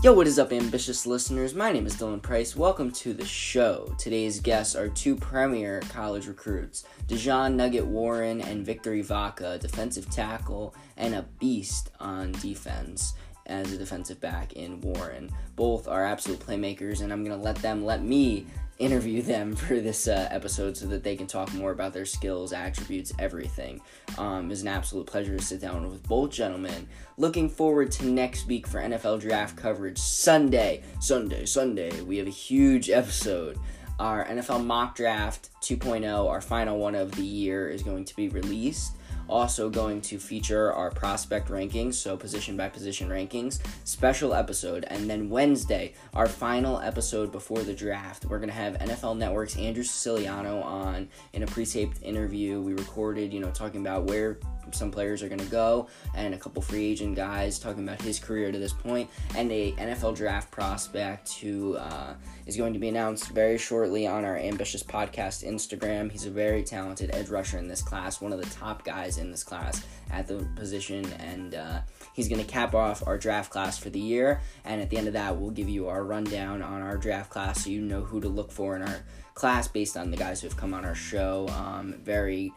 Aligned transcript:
Yo, 0.00 0.12
what 0.12 0.28
is 0.28 0.38
up, 0.38 0.52
ambitious 0.52 1.06
listeners? 1.06 1.54
My 1.56 1.72
name 1.72 1.84
is 1.84 1.96
Dylan 1.96 2.22
Price. 2.22 2.54
Welcome 2.54 2.92
to 2.92 3.12
the 3.12 3.24
show. 3.24 3.92
Today's 3.98 4.38
guests 4.38 4.76
are 4.76 4.88
two 4.88 5.16
premier 5.16 5.80
college 5.88 6.28
recruits 6.28 6.84
Dejon 7.08 7.54
Nugget 7.54 7.84
Warren 7.84 8.40
and 8.40 8.64
Victory 8.64 9.02
Vaca, 9.02 9.58
defensive 9.58 10.08
tackle 10.08 10.72
and 10.98 11.16
a 11.16 11.22
beast 11.40 11.90
on 11.98 12.30
defense 12.30 13.14
as 13.46 13.72
a 13.72 13.76
defensive 13.76 14.20
back 14.20 14.52
in 14.52 14.80
Warren. 14.82 15.30
Both 15.56 15.88
are 15.88 16.06
absolute 16.06 16.38
playmakers, 16.38 17.00
and 17.00 17.12
I'm 17.12 17.24
going 17.24 17.36
to 17.36 17.44
let 17.44 17.56
them 17.56 17.84
let 17.84 18.00
me 18.00 18.46
interview 18.78 19.22
them 19.22 19.54
for 19.56 19.80
this 19.80 20.08
uh, 20.08 20.28
episode 20.30 20.76
so 20.76 20.86
that 20.86 21.02
they 21.02 21.16
can 21.16 21.26
talk 21.26 21.52
more 21.54 21.72
about 21.72 21.92
their 21.92 22.06
skills, 22.06 22.52
attributes, 22.52 23.12
everything. 23.18 23.80
Um, 24.16 24.50
it's 24.50 24.62
an 24.62 24.68
absolute 24.68 25.06
pleasure 25.06 25.36
to 25.36 25.42
sit 25.42 25.60
down 25.60 25.88
with 25.88 26.02
both 26.08 26.30
gentlemen. 26.30 26.88
Looking 27.16 27.48
forward 27.48 27.90
to 27.92 28.06
next 28.06 28.46
week 28.46 28.66
for 28.66 28.80
NFL 28.80 29.20
draft 29.20 29.56
coverage 29.56 29.98
Sunday, 29.98 30.82
Sunday, 31.00 31.46
Sunday. 31.46 32.00
We 32.02 32.18
have 32.18 32.26
a 32.26 32.30
huge 32.30 32.90
episode. 32.90 33.58
Our 33.98 34.24
NFL 34.26 34.64
mock 34.64 34.94
draft 34.94 35.50
2.0, 35.62 36.28
our 36.28 36.40
final 36.40 36.78
one 36.78 36.94
of 36.94 37.10
the 37.12 37.24
year, 37.24 37.68
is 37.68 37.82
going 37.82 38.04
to 38.04 38.14
be 38.14 38.28
released 38.28 38.92
also 39.28 39.68
going 39.68 40.00
to 40.02 40.18
feature 40.18 40.72
our 40.72 40.90
prospect 40.90 41.48
rankings, 41.48 41.94
so 41.94 42.16
position 42.16 42.56
by 42.56 42.68
position 42.68 43.08
rankings, 43.08 43.60
special 43.84 44.34
episode, 44.34 44.84
and 44.88 45.08
then 45.08 45.28
Wednesday, 45.28 45.94
our 46.14 46.26
final 46.26 46.80
episode 46.80 47.32
before 47.32 47.62
the 47.62 47.74
draft. 47.74 48.24
We're 48.24 48.38
going 48.38 48.48
to 48.48 48.54
have 48.54 48.74
NFL 48.74 49.16
Network's 49.18 49.56
Andrew 49.56 49.82
Siciliano 49.82 50.62
on 50.62 51.08
in 51.32 51.42
a 51.42 51.46
pre 51.46 51.66
taped 51.66 52.02
interview 52.02 52.60
we 52.60 52.74
recorded, 52.74 53.32
you 53.32 53.40
know, 53.40 53.50
talking 53.50 53.80
about 53.80 54.04
where 54.04 54.38
some 54.72 54.90
players 54.90 55.22
are 55.22 55.28
going 55.28 55.40
to 55.40 55.46
go, 55.46 55.88
and 56.14 56.34
a 56.34 56.38
couple 56.38 56.62
free 56.62 56.86
agent 56.86 57.16
guys 57.16 57.58
talking 57.58 57.82
about 57.82 58.00
his 58.02 58.18
career 58.18 58.52
to 58.52 58.58
this 58.58 58.72
point, 58.72 59.08
and 59.36 59.50
a 59.50 59.72
NFL 59.72 60.16
draft 60.16 60.50
prospect 60.50 61.34
who 61.34 61.76
uh, 61.76 62.14
is 62.46 62.56
going 62.56 62.72
to 62.72 62.78
be 62.78 62.88
announced 62.88 63.30
very 63.30 63.58
shortly 63.58 64.06
on 64.06 64.24
our 64.24 64.36
Ambitious 64.36 64.82
Podcast 64.82 65.46
Instagram. 65.46 66.10
He's 66.10 66.26
a 66.26 66.30
very 66.30 66.62
talented 66.62 67.14
edge 67.14 67.28
rusher 67.28 67.58
in 67.58 67.68
this 67.68 67.82
class, 67.82 68.20
one 68.20 68.32
of 68.32 68.40
the 68.40 68.50
top 68.50 68.84
guys 68.84 69.18
in 69.18 69.30
this 69.30 69.44
class 69.44 69.84
at 70.10 70.26
the 70.26 70.46
position, 70.56 71.04
and 71.14 71.54
uh, 71.54 71.80
he's 72.14 72.28
going 72.28 72.40
to 72.40 72.50
cap 72.50 72.74
off 72.74 73.06
our 73.06 73.18
draft 73.18 73.50
class 73.50 73.78
for 73.78 73.90
the 73.90 73.98
year. 73.98 74.40
And 74.64 74.80
at 74.80 74.90
the 74.90 74.96
end 74.96 75.06
of 75.06 75.12
that, 75.14 75.36
we'll 75.36 75.50
give 75.50 75.68
you 75.68 75.88
our 75.88 76.04
rundown 76.04 76.62
on 76.62 76.82
our 76.82 76.96
draft 76.96 77.30
class 77.30 77.64
so 77.64 77.70
you 77.70 77.80
know 77.80 78.02
who 78.02 78.20
to 78.20 78.28
look 78.28 78.50
for 78.50 78.76
in 78.76 78.82
our 78.82 79.04
class 79.34 79.68
based 79.68 79.96
on 79.96 80.10
the 80.10 80.16
guys 80.16 80.40
who 80.40 80.48
have 80.48 80.56
come 80.56 80.74
on 80.74 80.84
our 80.84 80.94
show. 80.94 81.46
Um, 81.50 81.94
very 82.02 82.52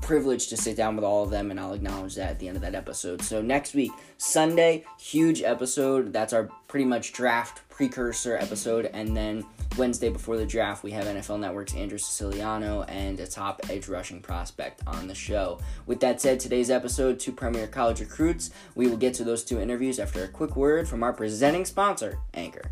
privileged 0.00 0.50
to 0.50 0.56
sit 0.56 0.76
down 0.76 0.96
with 0.96 1.04
all 1.04 1.22
of 1.22 1.30
them, 1.30 1.50
and 1.50 1.58
I'll 1.58 1.74
acknowledge 1.74 2.14
that 2.16 2.30
at 2.30 2.38
the 2.38 2.48
end 2.48 2.56
of 2.56 2.62
that 2.62 2.74
episode. 2.74 3.22
So, 3.22 3.42
next 3.42 3.74
week, 3.74 3.92
Sunday, 4.16 4.84
huge 4.98 5.42
episode. 5.42 6.12
That's 6.12 6.32
our 6.32 6.50
pretty 6.68 6.84
much 6.84 7.12
draft 7.12 7.68
precursor 7.68 8.36
episode. 8.36 8.86
And 8.92 9.16
then 9.16 9.44
Wednesday 9.76 10.08
before 10.08 10.36
the 10.36 10.44
draft, 10.44 10.82
we 10.82 10.90
have 10.90 11.04
NFL 11.04 11.38
Network's 11.38 11.74
Andrew 11.74 11.98
Siciliano 11.98 12.82
and 12.82 13.20
a 13.20 13.26
top 13.26 13.60
edge 13.70 13.88
rushing 13.88 14.20
prospect 14.20 14.82
on 14.86 15.06
the 15.06 15.14
show. 15.14 15.60
With 15.86 16.00
that 16.00 16.20
said, 16.20 16.40
today's 16.40 16.70
episode, 16.70 17.20
two 17.20 17.32
premier 17.32 17.68
college 17.68 18.00
recruits. 18.00 18.50
We 18.74 18.88
will 18.88 18.96
get 18.96 19.14
to 19.14 19.24
those 19.24 19.44
two 19.44 19.60
interviews 19.60 20.00
after 20.00 20.24
a 20.24 20.28
quick 20.28 20.56
word 20.56 20.88
from 20.88 21.02
our 21.02 21.12
presenting 21.12 21.64
sponsor, 21.64 22.18
Anchor. 22.34 22.70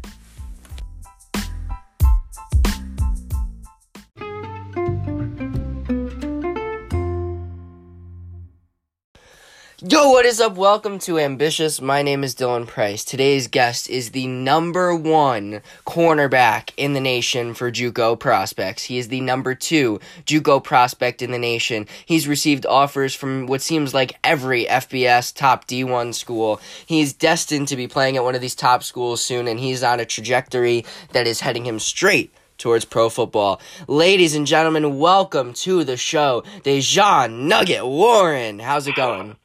Yo, 9.88 10.10
what 10.10 10.26
is 10.26 10.40
up? 10.40 10.56
Welcome 10.56 10.98
to 10.98 11.16
Ambitious. 11.16 11.80
My 11.80 12.02
name 12.02 12.24
is 12.24 12.34
Dylan 12.34 12.66
Price. 12.66 13.04
Today's 13.04 13.46
guest 13.46 13.88
is 13.88 14.10
the 14.10 14.26
number 14.26 14.92
one 14.96 15.62
cornerback 15.86 16.70
in 16.76 16.92
the 16.92 17.00
nation 17.00 17.54
for 17.54 17.70
JUCO 17.70 18.18
prospects. 18.18 18.82
He 18.82 18.98
is 18.98 19.06
the 19.06 19.20
number 19.20 19.54
two 19.54 20.00
JUCO 20.24 20.64
prospect 20.64 21.22
in 21.22 21.30
the 21.30 21.38
nation. 21.38 21.86
He's 22.04 22.26
received 22.26 22.66
offers 22.66 23.14
from 23.14 23.46
what 23.46 23.62
seems 23.62 23.94
like 23.94 24.18
every 24.24 24.64
FBS 24.64 25.32
top 25.32 25.68
D1 25.68 26.14
school. 26.14 26.60
He's 26.84 27.12
destined 27.12 27.68
to 27.68 27.76
be 27.76 27.86
playing 27.86 28.16
at 28.16 28.24
one 28.24 28.34
of 28.34 28.40
these 28.40 28.56
top 28.56 28.82
schools 28.82 29.22
soon, 29.22 29.46
and 29.46 29.60
he's 29.60 29.84
on 29.84 30.00
a 30.00 30.04
trajectory 30.04 30.84
that 31.12 31.28
is 31.28 31.38
heading 31.38 31.64
him 31.64 31.78
straight 31.78 32.32
towards 32.58 32.84
pro 32.84 33.08
football. 33.08 33.60
Ladies 33.86 34.34
and 34.34 34.48
gentlemen, 34.48 34.98
welcome 34.98 35.52
to 35.52 35.84
the 35.84 35.96
show, 35.96 36.42
Dejan 36.64 37.46
Nugget 37.46 37.86
Warren. 37.86 38.58
How's 38.58 38.88
it 38.88 38.96
going? 38.96 39.36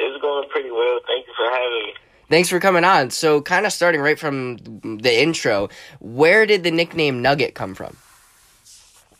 It's 0.00 0.20
going 0.22 0.48
pretty 0.48 0.70
well. 0.70 0.98
Thank 1.06 1.26
you 1.26 1.34
for 1.36 1.44
having 1.44 1.86
me. 1.86 1.94
Thanks 2.30 2.48
for 2.48 2.60
coming 2.60 2.84
on. 2.84 3.10
So, 3.10 3.42
kind 3.42 3.66
of 3.66 3.72
starting 3.72 4.00
right 4.00 4.18
from 4.18 4.56
the 5.02 5.12
intro, 5.12 5.68
where 5.98 6.46
did 6.46 6.62
the 6.64 6.70
nickname 6.70 7.20
Nugget 7.20 7.54
come 7.54 7.74
from? 7.74 7.96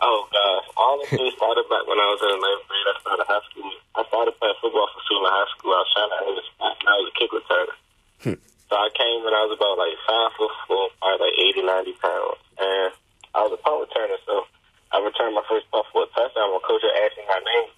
Oh 0.01 0.25
gosh, 0.33 0.67
all 0.81 0.97
of 0.97 1.11
this 1.11 1.35
started 1.37 1.67
back 1.69 1.85
when 1.85 2.01
I 2.01 2.09
was 2.09 2.21
in 2.25 2.33
ninth 2.41 2.65
grade. 2.65 2.89
I 2.89 2.95
started 3.05 3.27
high 3.29 3.45
school. 3.53 3.71
I 3.99 4.03
started 4.09 4.33
playing 4.41 4.57
football 4.63 4.89
for 4.95 5.03
school 5.05 5.21
in 5.27 5.33
high 5.35 5.51
school. 5.53 5.77
I 5.77 5.83
was 5.85 5.93
trying 5.93 6.13
to 6.15 6.19
hit 6.25 6.41
a 6.41 6.45
spot. 6.49 6.75
I 6.81 6.95
was 6.97 7.09
a 7.11 7.15
kick 7.21 7.31
returner. 7.37 7.77
Hmm. 8.21 8.39
so 8.69 8.75
I 8.77 8.89
came 8.97 9.25
when 9.25 9.37
I 9.37 9.43
was 9.45 9.53
about 9.59 9.77
like 9.77 9.97
five 10.09 10.33
foot 10.41 10.53
four, 10.65 10.89
probably 11.03 11.35
like 11.35 11.37
80, 11.57 11.93
90 11.93 12.05
pounds, 12.05 12.41
and 12.57 12.89
I 13.37 13.39
was 13.45 13.53
a 13.53 13.61
punt 13.61 13.85
returner. 13.85 14.17
So 14.25 14.49
I 14.95 15.03
returned 15.05 15.37
my 15.37 15.45
first 15.45 15.69
punt 15.69 15.85
for 15.93 16.07
a 16.07 16.09
touchdown. 16.17 16.55
My 16.57 16.63
coach 16.65 16.81
asked 16.85 17.19
me 17.21 17.27
my 17.29 17.43
name. 17.43 17.69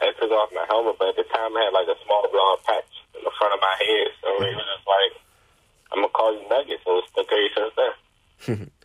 I 0.00 0.12
took 0.20 0.30
off 0.30 0.50
my 0.54 0.64
helmet, 0.68 0.96
but 0.98 1.08
at 1.08 1.16
the 1.16 1.24
time 1.24 1.56
I 1.56 1.64
had 1.64 1.72
like 1.72 1.88
a 1.88 1.98
small 2.04 2.28
blonde 2.30 2.60
patch 2.64 2.92
in 3.16 3.24
the 3.24 3.32
front 3.38 3.54
of 3.54 3.60
my 3.60 3.76
head. 3.80 4.08
So 4.20 4.28
it 4.44 4.54
was 4.54 4.66
just 4.76 4.86
like, 4.86 5.12
I'm 5.92 5.98
gonna 6.02 6.12
call 6.12 6.34
you 6.34 6.48
Nuggets, 6.48 6.82
So 6.84 6.98
it's 6.98 7.08
stuck 7.12 7.32
ever 7.32 7.48
since 7.56 7.74
then. 7.76 8.70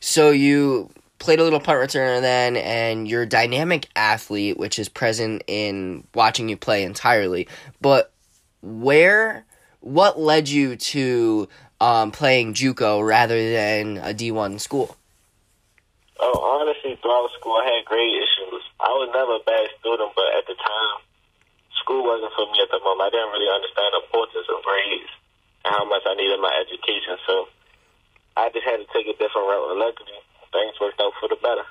So, 0.00 0.30
you 0.30 0.90
played 1.18 1.40
a 1.40 1.44
little 1.44 1.60
punt 1.60 1.78
returner 1.78 2.20
then, 2.20 2.56
and 2.56 3.08
you're 3.08 3.22
a 3.22 3.28
dynamic 3.28 3.88
athlete, 3.96 4.56
which 4.56 4.78
is 4.78 4.88
present 4.88 5.42
in 5.46 6.06
watching 6.14 6.48
you 6.48 6.56
play 6.56 6.84
entirely. 6.84 7.48
But 7.80 8.12
where, 8.62 9.44
what 9.80 10.20
led 10.20 10.48
you 10.48 10.76
to 10.76 11.48
um, 11.80 12.12
playing 12.12 12.54
JUCO 12.54 13.06
rather 13.06 13.50
than 13.50 13.98
a 13.98 14.14
D1 14.14 14.60
school? 14.60 14.96
Oh, 16.20 16.40
honestly, 16.40 16.98
throughout 17.02 17.30
school, 17.38 17.56
I 17.56 17.64
had 17.64 17.98
issues. 17.98 18.17
I 18.88 18.96
was 18.96 19.12
never 19.12 19.36
a 19.36 19.44
bad 19.44 19.68
student, 19.76 20.16
but 20.16 20.32
at 20.32 20.48
the 20.48 20.56
time, 20.56 20.96
school 21.76 22.08
wasn't 22.08 22.32
for 22.32 22.48
me 22.48 22.56
at 22.64 22.72
the 22.72 22.80
moment. 22.80 23.04
I 23.04 23.12
didn't 23.12 23.36
really 23.36 23.52
understand 23.52 23.92
the 23.92 24.00
importance 24.00 24.48
of 24.48 24.64
grades 24.64 25.12
and 25.68 25.76
how 25.76 25.84
much 25.84 26.08
I 26.08 26.16
needed 26.16 26.40
my 26.40 26.48
education. 26.56 27.20
So 27.28 27.52
I 28.40 28.48
just 28.48 28.64
had 28.64 28.80
to 28.80 28.88
take 28.96 29.04
a 29.04 29.12
different 29.20 29.44
route. 29.44 29.76
And 29.76 29.80
luckily, 29.84 30.16
things 30.56 30.80
worked 30.80 31.04
out 31.04 31.12
for 31.20 31.28
the 31.28 31.36
better. 31.36 31.68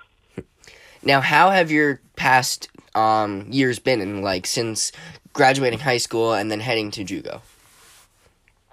Now, 1.01 1.22
how 1.25 1.50
have 1.50 1.73
your 1.73 2.01
past 2.13 2.69
um, 2.94 3.49
years 3.49 3.81
been, 3.81 3.97
in, 3.97 4.22
like 4.22 4.45
since 4.45 4.94
graduating 5.34 5.81
high 5.81 5.97
school 5.97 6.38
and 6.38 6.53
then 6.53 6.61
heading 6.61 6.91
to 6.91 7.01
JUCO? 7.01 7.41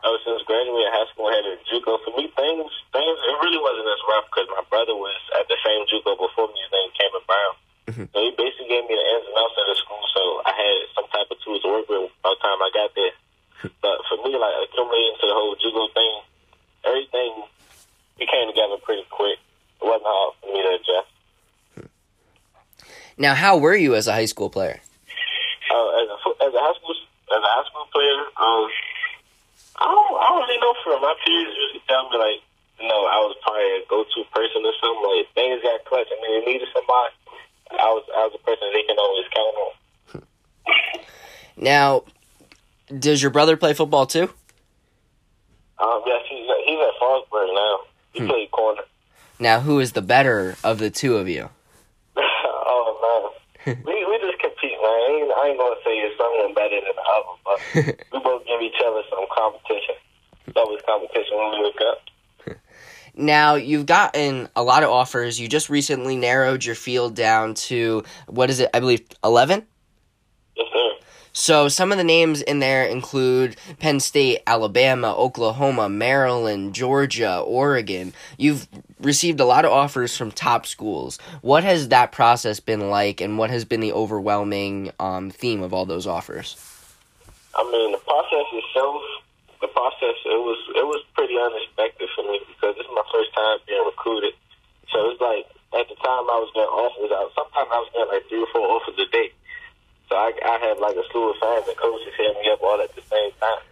Oh, 0.05 0.17
since 0.21 0.45
graduating 0.45 0.93
high 0.93 1.09
school, 1.17 1.33
I 1.33 1.41
had 1.41 1.49
a 1.49 1.57
JUCO. 1.65 1.97
For 2.05 2.13
me, 2.13 2.29
things, 2.37 2.69
things, 2.93 3.17
it 3.25 3.37
really 3.41 3.57
wasn't 3.57 3.89
as 3.89 4.05
rough 4.05 4.29
because 4.29 4.53
my 4.53 4.65
brother 4.69 4.93
was 4.93 5.17
at 5.41 5.49
the 5.49 5.57
same 5.65 5.89
JUCO 5.89 6.13
before 6.29 6.53
me. 6.53 6.61
His 6.61 6.73
name 6.77 6.93
Cameron 6.93 7.25
Brown. 7.25 7.55
Mhm. 7.85 8.09
So 8.13 8.21
he 8.21 8.31
basically 8.33 8.69
gave 8.69 8.89
me 8.89 8.97
the 8.97 9.07
ins 9.13 9.29
and 9.29 9.37
outs 9.37 9.57
of 9.61 9.67
the 9.69 9.77
school, 9.77 10.05
so 10.17 10.43
I 10.49 10.53
had 10.57 10.77
some 10.97 11.07
type 11.13 11.29
of 11.31 11.37
tools 11.45 11.61
to 11.63 11.69
work 11.69 11.89
with 11.89 12.11
by 12.25 12.33
the 12.33 12.41
time 12.41 12.57
I 12.63 12.71
got 12.73 12.91
there. 12.97 13.15
but 13.85 14.01
for 14.09 14.17
me, 14.25 14.37
like 14.37 14.57
accumulating 14.65 15.17
to 15.21 15.27
the 15.29 15.37
whole 15.37 15.57
JUCO 15.57 15.93
thing, 15.93 16.15
everything 16.85 17.45
we 18.19 18.27
came 18.27 18.49
together 18.49 18.77
pretty 18.83 19.05
quick. 19.11 19.39
It 19.81 19.85
wasn't 19.85 20.09
hard 20.09 20.35
for 20.41 20.47
me 20.53 20.63
to 20.63 20.71
adjust. 20.81 21.11
Now, 23.25 23.33
how 23.33 23.57
were 23.57 23.75
you 23.75 23.95
as 23.95 24.07
a 24.07 24.13
high 24.13 24.27
school 24.29 24.51
player? 24.51 24.77
Uh, 25.73 25.89
as 25.97 26.09
a 26.13 26.45
as 26.45 26.53
a 26.53 26.61
high 26.61 26.77
school 26.77 26.93
as 27.33 27.41
a 27.41 27.51
high 27.57 27.65
school 27.73 27.89
player, 27.89 28.21
um, 28.37 28.69
I 29.81 29.89
don't 29.89 30.13
I 30.21 30.25
don't 30.29 30.45
really 30.45 30.61
know. 30.61 30.75
For 30.85 31.01
my 31.01 31.15
peers 31.25 31.57
usually 31.57 31.81
tell 31.89 32.05
me 32.13 32.21
like, 32.21 32.45
you 32.77 32.85
know, 32.87 33.09
I 33.09 33.25
was 33.25 33.33
probably 33.41 33.65
a 33.65 33.89
go 33.89 34.05
to 34.05 34.21
person 34.29 34.61
or 34.61 34.77
something. 34.77 35.09
Like 35.09 35.33
things 35.33 35.65
got 35.65 35.81
clutch 35.89 36.13
and 36.13 36.21
they 36.21 36.53
needed 36.53 36.69
somebody. 36.77 37.17
I 37.81 37.89
was 37.97 38.05
I 38.13 38.29
was 38.29 38.37
a 38.37 38.45
person 38.45 38.69
they 38.77 38.85
can 38.85 39.01
always 39.01 39.25
count 39.33 39.57
on. 39.57 39.73
Now, 41.57 42.05
does 42.93 43.23
your 43.23 43.31
brother 43.33 43.57
play 43.57 43.73
football 43.73 44.05
too? 44.05 44.29
Um, 45.81 46.03
yes, 46.05 46.21
he's 46.29 46.45
he's 46.69 46.77
at 46.77 46.93
Frostburg 47.01 47.49
now. 47.57 47.75
He 48.13 48.21
Hmm. 48.21 48.29
played 48.29 48.51
corner. 48.51 48.83
Now, 49.41 49.61
who 49.61 49.81
is 49.81 49.93
the 49.93 50.03
better 50.03 50.57
of 50.63 50.77
the 50.79 50.91
two 50.91 51.17
of 51.17 51.27
you? 51.27 51.49
oh 52.17 53.33
man, 53.67 53.77
we 53.85 54.05
we 54.05 54.19
just 54.19 54.39
compete, 54.41 54.77
man. 54.81 54.91
I 54.91 55.09
ain't, 55.11 55.33
I 55.33 55.49
ain't 55.49 55.59
gonna 55.59 55.81
say 55.85 55.95
it's 55.99 56.17
someone 56.19 56.55
better 56.55 56.77
than 56.81 56.95
the 56.95 57.07
other, 57.17 57.35
but 57.45 57.61
we 57.75 58.21
both 58.21 58.47
give 58.47 58.61
each 58.63 58.81
other 58.87 59.03
some 59.11 59.25
competition. 59.37 59.95
It's 60.47 60.57
always 60.57 60.81
competition 60.87 61.37
when 61.37 61.51
we 61.53 61.59
look 61.65 61.81
up. 61.81 61.99
Now, 63.17 63.55
you've 63.55 63.87
gotten 63.87 64.49
a 64.57 64.63
lot 64.65 64.83
of 64.83 64.91
offers. 64.91 65.39
You 65.39 65.47
just 65.47 65.71
recently 65.71 66.17
narrowed 66.17 66.65
your 66.65 66.75
field 66.75 67.15
down 67.15 67.55
to, 67.55 68.03
what 68.27 68.51
is 68.51 68.59
it, 68.59 68.71
I 68.75 68.81
believe, 68.81 69.07
11? 69.23 69.65
Yes, 70.57 70.67
sir. 70.73 70.91
So 71.33 71.69
some 71.69 71.93
of 71.93 71.99
the 71.99 72.05
names 72.05 72.43
in 72.43 72.59
there 72.59 72.85
include 72.85 73.57
Penn 73.79 74.01
State, 74.01 74.41
Alabama, 74.49 75.15
Oklahoma, 75.15 75.89
Maryland, 75.89 76.75
Georgia, 76.75 77.39
Oregon. 77.39 78.13
You've 78.37 78.67
received 79.01 79.39
a 79.39 79.45
lot 79.45 79.65
of 79.65 79.71
offers 79.71 80.17
from 80.17 80.33
top 80.33 80.67
schools. 80.67 81.19
What 81.41 81.63
has 81.63 81.89
that 81.89 82.11
process 82.11 82.59
been 82.59 82.91
like, 82.91 83.21
and 83.21 83.39
what 83.39 83.51
has 83.51 83.65
been 83.65 83.81
the 83.81 83.93
overwhelming 83.93 84.91
um, 84.99 85.31
theme 85.31 85.63
of 85.63 85.73
all 85.73 85.87
those 85.87 86.07
offers? 86.07 86.57
I 87.55 87.63
mean, 87.71 87.95
the 87.95 88.03
process 88.03 88.47
itself, 88.51 89.03
the 89.63 89.71
process 89.71 90.19
it 90.27 90.41
was 90.43 90.61
it 90.75 90.87
was 90.87 91.01
pretty 91.15 91.39
unexpected 91.39 92.11
for 92.15 92.27
me 92.27 92.43
because 92.51 92.75
this 92.75 92.85
is 92.85 92.95
my 92.95 93.07
first 93.15 93.31
time 93.35 93.59
being 93.67 93.85
recruited. 93.87 94.35
So 94.91 95.11
it's 95.11 95.23
like 95.23 95.47
at 95.75 95.87
the 95.87 95.99
time 96.03 96.27
I 96.27 96.39
was 96.43 96.51
getting 96.55 96.75
offers 96.75 97.11
out. 97.15 97.31
Sometimes 97.35 97.71
I 97.71 97.79
was 97.79 97.91
getting 97.95 98.11
like 98.11 98.27
three 98.27 98.43
or 98.43 98.51
four 98.51 98.67
offers 98.75 98.99
a 98.99 99.07
day. 99.11 99.31
So 100.11 100.19
I, 100.19 100.35
I 100.35 100.57
have 100.69 100.79
like 100.79 100.99
a 100.99 101.07
slew 101.11 101.31
of 101.31 101.39
fans 101.41 101.67
and 101.71 101.79
coaches 101.79 102.15
hitting 102.19 102.39
me 102.43 102.51
up 102.51 102.63
all 102.63 102.79
at 102.83 102.93
the 102.95 103.03
same 103.07 103.33
time. 103.41 103.63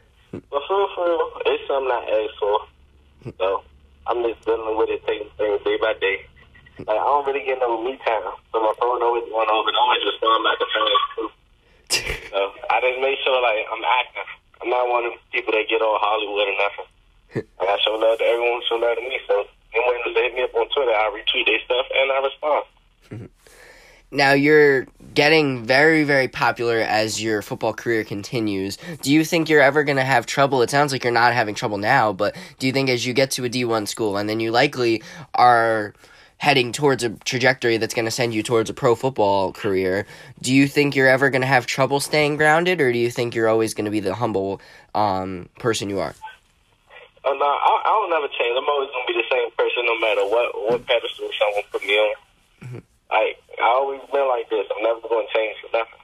But 0.49 0.62
for 0.64 0.78
real, 0.78 0.90
for 0.94 1.05
real, 1.05 1.26
it's 1.46 1.67
something 1.69 1.93
I 1.93 2.02
asked 2.08 2.38
for. 2.40 2.56
So 3.38 3.62
I'm 4.06 4.23
just 4.25 4.43
dealing 4.46 4.78
with 4.78 4.90
it, 4.90 5.05
taking 5.06 5.31
things 5.37 5.62
day 5.62 5.76
by 5.78 5.94
day. 6.00 6.26
Like 6.78 6.99
I 6.99 7.05
don't 7.05 7.26
really 7.26 7.44
get 7.44 7.61
no 7.61 7.78
me 7.82 7.99
time, 8.02 8.32
so 8.50 8.58
my 8.58 8.75
phone 8.81 9.02
always 9.02 9.28
going 9.28 9.50
over 9.50 9.69
and 9.69 9.78
always 9.78 10.02
respond 10.02 10.43
back 10.43 10.58
to 10.58 10.67
fans 10.73 11.05
too. 11.14 11.28
So 11.92 12.52
I 12.70 12.80
just 12.80 13.00
make 13.00 13.18
sure 13.24 13.36
like 13.42 13.66
I'm 13.70 13.84
active. 13.84 14.28
I'm 14.62 14.70
not 14.70 14.88
one 14.88 15.04
of 15.04 15.12
the 15.12 15.20
people 15.32 15.52
that 15.52 15.68
get 15.68 15.82
all 15.82 15.98
Hollywood 16.00 16.48
or 16.48 16.56
nothing. 16.56 16.88
I 17.60 17.78
show 17.84 17.96
love 17.96 18.18
to 18.18 18.24
everyone, 18.24 18.62
show 18.68 18.76
love 18.76 18.96
to 18.96 19.02
me. 19.02 19.18
So 19.26 19.44
anyone 19.74 20.00
who 20.04 20.14
hit 20.14 20.34
me 20.34 20.42
up 20.42 20.54
on 20.54 20.68
Twitter, 20.70 20.92
I 20.92 21.10
retweet 21.12 21.46
their 21.46 21.60
stuff 21.64 21.86
and 21.94 22.12
I 22.12 22.18
respond. 22.22 23.30
Now 24.14 24.32
you're 24.32 24.86
getting 25.14 25.64
very, 25.64 26.04
very 26.04 26.28
popular 26.28 26.80
as 26.80 27.22
your 27.22 27.40
football 27.40 27.72
career 27.72 28.04
continues. 28.04 28.76
Do 29.00 29.10
you 29.10 29.24
think 29.24 29.48
you're 29.48 29.62
ever 29.62 29.84
going 29.84 29.96
to 29.96 30.04
have 30.04 30.26
trouble? 30.26 30.60
It 30.60 30.68
sounds 30.68 30.92
like 30.92 31.02
you're 31.02 31.12
not 31.14 31.32
having 31.32 31.54
trouble 31.54 31.78
now, 31.78 32.12
but 32.12 32.36
do 32.58 32.66
you 32.66 32.74
think 32.74 32.90
as 32.90 33.06
you 33.06 33.14
get 33.14 33.30
to 33.32 33.46
a 33.46 33.48
D1 33.48 33.88
school 33.88 34.18
and 34.18 34.28
then 34.28 34.38
you 34.38 34.50
likely 34.50 35.02
are 35.34 35.94
heading 36.42 36.72
towards 36.72 37.04
a 37.04 37.10
trajectory 37.22 37.76
that's 37.76 37.94
going 37.94 38.04
to 38.04 38.10
send 38.10 38.34
you 38.34 38.42
towards 38.42 38.68
a 38.68 38.74
pro 38.74 38.96
football 38.96 39.52
career, 39.52 40.04
do 40.40 40.52
you 40.52 40.66
think 40.66 40.96
you're 40.96 41.06
ever 41.06 41.30
going 41.30 41.40
to 41.40 41.46
have 41.46 41.66
trouble 41.66 42.00
staying 42.00 42.36
grounded 42.36 42.80
or 42.80 42.90
do 42.90 42.98
you 42.98 43.12
think 43.12 43.32
you're 43.32 43.46
always 43.46 43.74
going 43.74 43.84
to 43.84 43.92
be 43.92 44.00
the 44.00 44.12
humble 44.12 44.60
um, 44.92 45.48
person 45.60 45.88
you 45.88 46.00
are? 46.00 46.16
Uh, 47.24 47.30
no, 47.34 47.46
I, 47.46 47.82
I 47.86 47.90
don't 47.94 48.10
never 48.10 48.26
change. 48.26 48.58
I'm 48.58 48.66
always 48.66 48.90
gonna 48.90 49.06
be 49.06 49.14
the 49.14 49.30
same 49.30 49.50
person, 49.54 49.86
no 49.86 49.94
matter 50.00 50.26
what 50.26 50.50
what 50.66 50.84
pedestal 50.84 51.30
someone 51.38 51.62
put 51.70 51.86
me 51.86 51.94
on. 51.94 52.82
I 53.12 53.38
I 53.62 53.68
always 53.78 54.00
been 54.10 54.26
like 54.26 54.50
this. 54.50 54.66
I'm 54.74 54.82
never 54.82 54.98
gonna 55.06 55.30
change 55.32 55.54
for 55.62 55.70
nothing. 55.70 56.01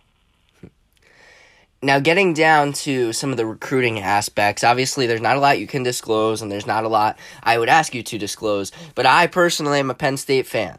Now, 1.81 2.01
getting 2.01 2.35
down 2.35 2.73
to 2.85 3.13
some 3.13 3.31
of 3.31 3.37
the 3.37 3.47
recruiting 3.47 4.01
aspects, 4.01 4.65
obviously 4.65 5.07
there's 5.07 5.21
not 5.21 5.37
a 5.37 5.41
lot 5.41 5.61
you 5.61 5.69
can 5.69 5.85
disclose, 5.85 6.43
and 6.43 6.51
there's 6.51 6.67
not 6.67 6.83
a 6.85 6.89
lot 6.89 7.17
I 7.43 7.57
would 7.59 7.69
ask 7.69 7.95
you 7.95 8.03
to 8.03 8.19
disclose. 8.19 8.73
But 8.97 9.07
I 9.07 9.29
personally 9.29 9.79
am 9.79 9.89
a 9.91 9.95
Penn 9.95 10.17
State 10.17 10.47
fan. 10.47 10.79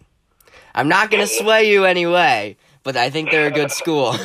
I'm 0.75 0.89
not 0.89 1.09
going 1.09 1.25
to 1.25 1.33
sway 1.33 1.71
you 1.71 1.85
anyway, 1.85 2.57
but 2.83 2.97
I 2.97 3.09
think 3.09 3.31
they're 3.31 3.47
a 3.47 3.51
good 3.51 3.71
school. 3.71 4.13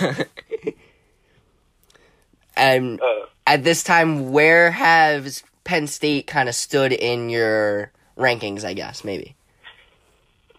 and 2.57 3.01
Uh, 3.01 3.27
at 3.47 3.63
this 3.65 3.83
time, 3.83 4.31
where 4.33 4.71
has 4.71 5.43
Penn 5.65 5.87
State 5.87 6.27
kind 6.27 6.49
of 6.49 6.55
stood 6.55 6.93
in 6.93 7.29
your 7.31 7.91
rankings? 8.17 8.65
I 8.65 8.73
guess 8.75 9.05
maybe. 9.05 9.35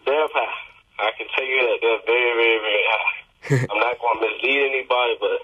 they're 0.06 0.28
high. 0.32 0.54
I 0.98 1.10
can 1.18 1.26
tell 1.36 1.44
you 1.44 1.60
that 1.60 1.78
they're 1.82 2.00
very, 2.06 2.32
very, 2.34 2.58
very 2.58 2.84
high. 2.88 3.66
I'm 3.70 3.78
not 3.80 3.98
gonna 4.00 4.20
mislead 4.20 4.70
anybody, 4.70 5.16
but 5.20 5.38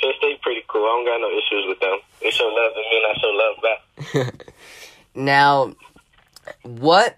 Penn 0.00 0.12
State 0.18 0.42
pretty 0.42 0.62
cool. 0.68 0.84
I 0.84 0.88
don't 0.88 1.06
got 1.06 1.20
no 1.20 1.30
issues 1.30 1.64
with 1.68 1.80
them. 1.80 1.98
They 2.22 2.30
show 2.30 2.44
love 2.44 2.72
to 2.72 2.80
me, 2.80 2.96
and 2.96 3.06
I 3.10 3.14
show 3.20 3.32
love 3.32 3.56
back. 4.34 4.52
Now, 5.16 5.74
what, 6.62 7.16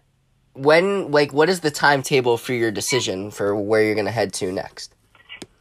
when, 0.55 1.11
like, 1.11 1.33
what 1.33 1.49
is 1.49 1.61
the 1.61 1.71
timetable 1.71 2.39
for 2.39 2.53
your 2.53 2.71
decision 2.71 3.33
for 3.33 3.57
where 3.57 3.83
you're 3.83 3.97
gonna 3.97 4.13
head 4.13 4.33
to 4.35 4.53
next? 4.53 4.95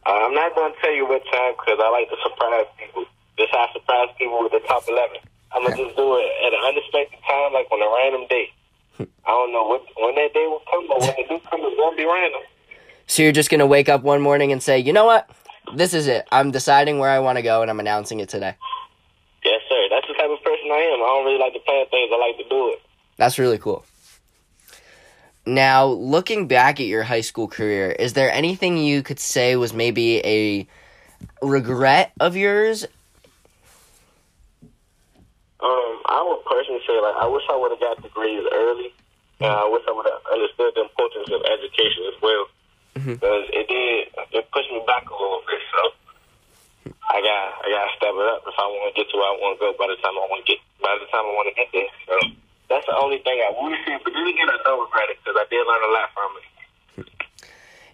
Uh, 0.06 0.12
I'm 0.12 0.34
not 0.34 0.54
gonna 0.54 0.72
tell 0.80 0.94
you 0.94 1.06
what 1.06 1.22
time 1.32 1.52
because 1.58 1.78
I 1.82 1.90
like 1.90 2.08
to 2.08 2.16
surprise 2.22 2.66
people. 2.78 3.04
Just 3.36 3.50
how 3.50 3.66
I 3.68 3.72
surprise 3.72 4.08
people 4.16 4.40
with 4.42 4.52
the 4.52 4.60
top 4.68 4.84
eleven. 4.88 5.18
I'm 5.52 5.64
gonna 5.64 5.76
just 5.76 5.96
do 5.96 6.16
it 6.16 6.30
at 6.46 6.52
an 6.54 6.60
unexpected 6.64 7.18
time, 7.28 7.52
like 7.52 7.66
on 7.72 7.82
a 7.82 7.90
random 8.02 8.26
day. 8.30 8.52
I 9.26 9.30
don't 9.30 9.52
know 9.52 9.64
what 9.66 9.82
when 9.98 10.14
that 10.14 10.32
day 10.32 10.46
will 10.46 10.62
come, 10.70 10.86
but 10.88 11.00
when 11.00 11.10
it 11.10 11.28
do 11.28 11.40
come, 11.50 11.60
it's 11.62 11.76
gonna 11.76 11.96
be 11.96 12.06
random. 12.06 12.40
So 13.08 13.22
you're 13.22 13.32
just 13.32 13.50
gonna 13.50 13.66
wake 13.66 13.88
up 13.88 14.02
one 14.02 14.20
morning 14.20 14.52
and 14.52 14.62
say, 14.62 14.78
you 14.78 14.92
know 14.92 15.06
what, 15.06 15.28
this 15.74 15.94
is 15.94 16.06
it. 16.06 16.26
I'm 16.32 16.50
deciding 16.50 16.98
where 16.98 17.10
I 17.10 17.18
want 17.18 17.36
to 17.36 17.42
go, 17.42 17.62
and 17.62 17.70
I'm 17.70 17.80
announcing 17.80 18.20
it 18.20 18.28
today. 18.28 18.54
Yes, 19.44 19.60
sir. 19.68 19.88
That's 19.90 20.06
the 20.06 20.14
type 20.14 20.30
of 20.30 20.42
person 20.42 20.70
I 20.70 20.90
am. 20.92 21.02
I 21.02 21.06
don't 21.06 21.24
really 21.24 21.38
like 21.38 21.52
to 21.54 21.60
plan 21.60 21.86
things. 21.90 22.10
I 22.12 22.18
like 22.18 22.36
to 22.38 22.48
do 22.48 22.68
it. 22.70 22.82
That's 23.16 23.38
really 23.38 23.58
cool. 23.58 23.84
Now, 25.46 25.86
looking 25.86 26.46
back 26.46 26.78
at 26.78 26.86
your 26.86 27.02
high 27.02 27.22
school 27.22 27.48
career, 27.48 27.90
is 27.90 28.12
there 28.12 28.30
anything 28.30 28.76
you 28.76 29.02
could 29.02 29.18
say 29.18 29.56
was 29.56 29.72
maybe 29.72 30.18
a 30.18 30.66
regret 31.42 32.12
of 32.20 32.36
yours? 32.36 32.84
Um, 35.60 36.02
I 36.04 36.22
would 36.28 36.44
personally 36.44 36.82
say 36.86 37.00
like 37.00 37.16
I 37.16 37.26
wish 37.26 37.42
I 37.50 37.56
would 37.56 37.70
have 37.70 37.80
got 37.80 38.02
the 38.02 38.08
grades 38.10 38.46
early, 38.52 38.92
and 39.40 39.50
I 39.50 39.66
wish 39.68 39.82
I 39.88 39.92
would 39.92 40.06
have 40.06 40.20
understood 40.32 40.74
the 40.76 40.82
importance 40.82 41.30
of 41.32 41.40
education 41.40 42.04
as 42.14 42.22
well. 42.22 42.46
Mhm. 42.98 43.20
Because 43.20 43.46
it 43.54 43.68
did 43.68 44.10
it 44.34 44.50
pushed 44.50 44.70
me 44.70 44.82
back 44.86 45.06
a 45.08 45.14
little 45.14 45.42
bit. 45.46 45.62
So 45.70 45.80
I 47.08 47.22
got 47.22 47.42
I 47.62 47.66
got 47.70 47.84
to 47.86 47.92
step 47.96 48.14
it 48.14 48.26
up 48.34 48.42
if 48.46 48.56
I 48.58 48.66
want 48.66 48.90
to 48.90 48.94
get 48.98 49.10
to 49.10 49.16
where 49.16 49.30
I 49.30 49.36
want 49.38 49.54
to 49.54 49.60
go. 49.62 49.68
By 49.78 49.86
the 49.86 49.98
time 50.02 50.18
I 50.18 50.26
want 50.26 50.42
to 50.44 50.48
get 50.50 50.60
by 50.82 50.94
the 50.98 51.06
time 51.14 51.24
I 51.24 51.32
want 51.38 51.48
to 51.48 51.54
get 51.54 51.68
there. 51.70 51.90
So 52.06 52.14
that's 52.68 52.86
the 52.86 52.96
only 52.96 53.18
thing 53.22 53.38
I 53.38 53.50
would 53.54 53.78
say. 53.86 53.94
But 54.02 54.12
then 54.12 54.26
again, 54.26 54.50
I 54.50 54.58
don't 54.64 54.80
regret 54.82 55.10
it 55.10 55.18
because 55.22 55.38
I 55.38 55.46
did 55.48 55.62
learn 55.62 55.82
a 55.86 55.92
lot 55.94 56.08
from 56.12 56.30
it. 56.36 56.44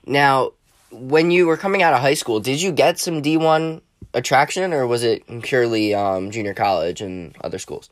Now, 0.06 0.52
when 0.90 1.30
you 1.30 1.46
were 1.46 1.56
coming 1.56 1.82
out 1.82 1.94
of 1.94 2.00
high 2.00 2.14
school, 2.14 2.40
did 2.40 2.60
you 2.60 2.72
get 2.72 2.98
some 2.98 3.22
D1 3.22 3.80
attraction, 4.12 4.72
or 4.72 4.86
was 4.86 5.02
it 5.02 5.24
purely 5.42 5.94
um, 5.94 6.30
junior 6.30 6.54
college 6.54 7.00
and 7.00 7.34
other 7.42 7.58
schools? 7.58 7.90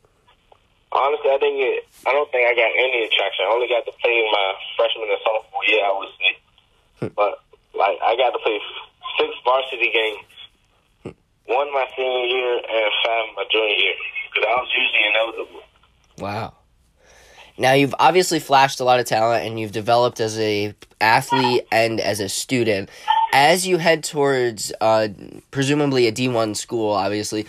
Honestly, 0.91 1.29
I 1.31 1.37
didn't 1.37 1.57
get. 1.57 1.83
I 2.05 2.11
don't 2.13 2.29
think 2.31 2.45
I 2.47 2.53
got 2.53 2.69
any 2.69 3.05
attraction. 3.05 3.45
I 3.45 3.51
only 3.51 3.67
got 3.67 3.85
to 3.85 3.91
play 3.97 4.21
my 4.31 4.53
freshman 4.77 5.09
and 5.09 5.19
sophomore 5.23 5.65
year. 5.67 5.81
I 5.83 5.89
say, 6.19 6.37
but 7.15 7.43
like 7.75 7.97
I 8.03 8.15
got 8.15 8.31
to 8.31 8.39
play 8.39 8.59
six 9.19 9.33
varsity 9.43 9.91
games, 9.91 11.15
one 11.47 11.73
my 11.73 11.87
senior 11.95 12.25
year 12.25 12.55
and 12.57 12.91
five 13.05 13.25
my 13.35 13.45
junior 13.51 13.75
year 13.75 13.95
because 14.33 14.47
I 14.47 14.55
was 14.55 14.69
usually 14.77 15.07
ineligible. 15.07 15.61
Wow. 16.19 16.53
Now 17.57 17.73
you've 17.73 17.93
obviously 17.99 18.39
flashed 18.39 18.79
a 18.79 18.83
lot 18.83 18.99
of 18.99 19.05
talent 19.05 19.45
and 19.45 19.59
you've 19.59 19.71
developed 19.71 20.19
as 20.19 20.39
a 20.39 20.73
athlete 20.99 21.67
and 21.71 21.99
as 21.99 22.19
a 22.19 22.29
student. 22.29 22.89
As 23.31 23.67
you 23.67 23.77
head 23.77 24.03
towards 24.03 24.71
uh, 24.81 25.09
presumably 25.51 26.07
a 26.07 26.11
D1 26.11 26.55
school, 26.55 26.91
obviously, 26.91 27.45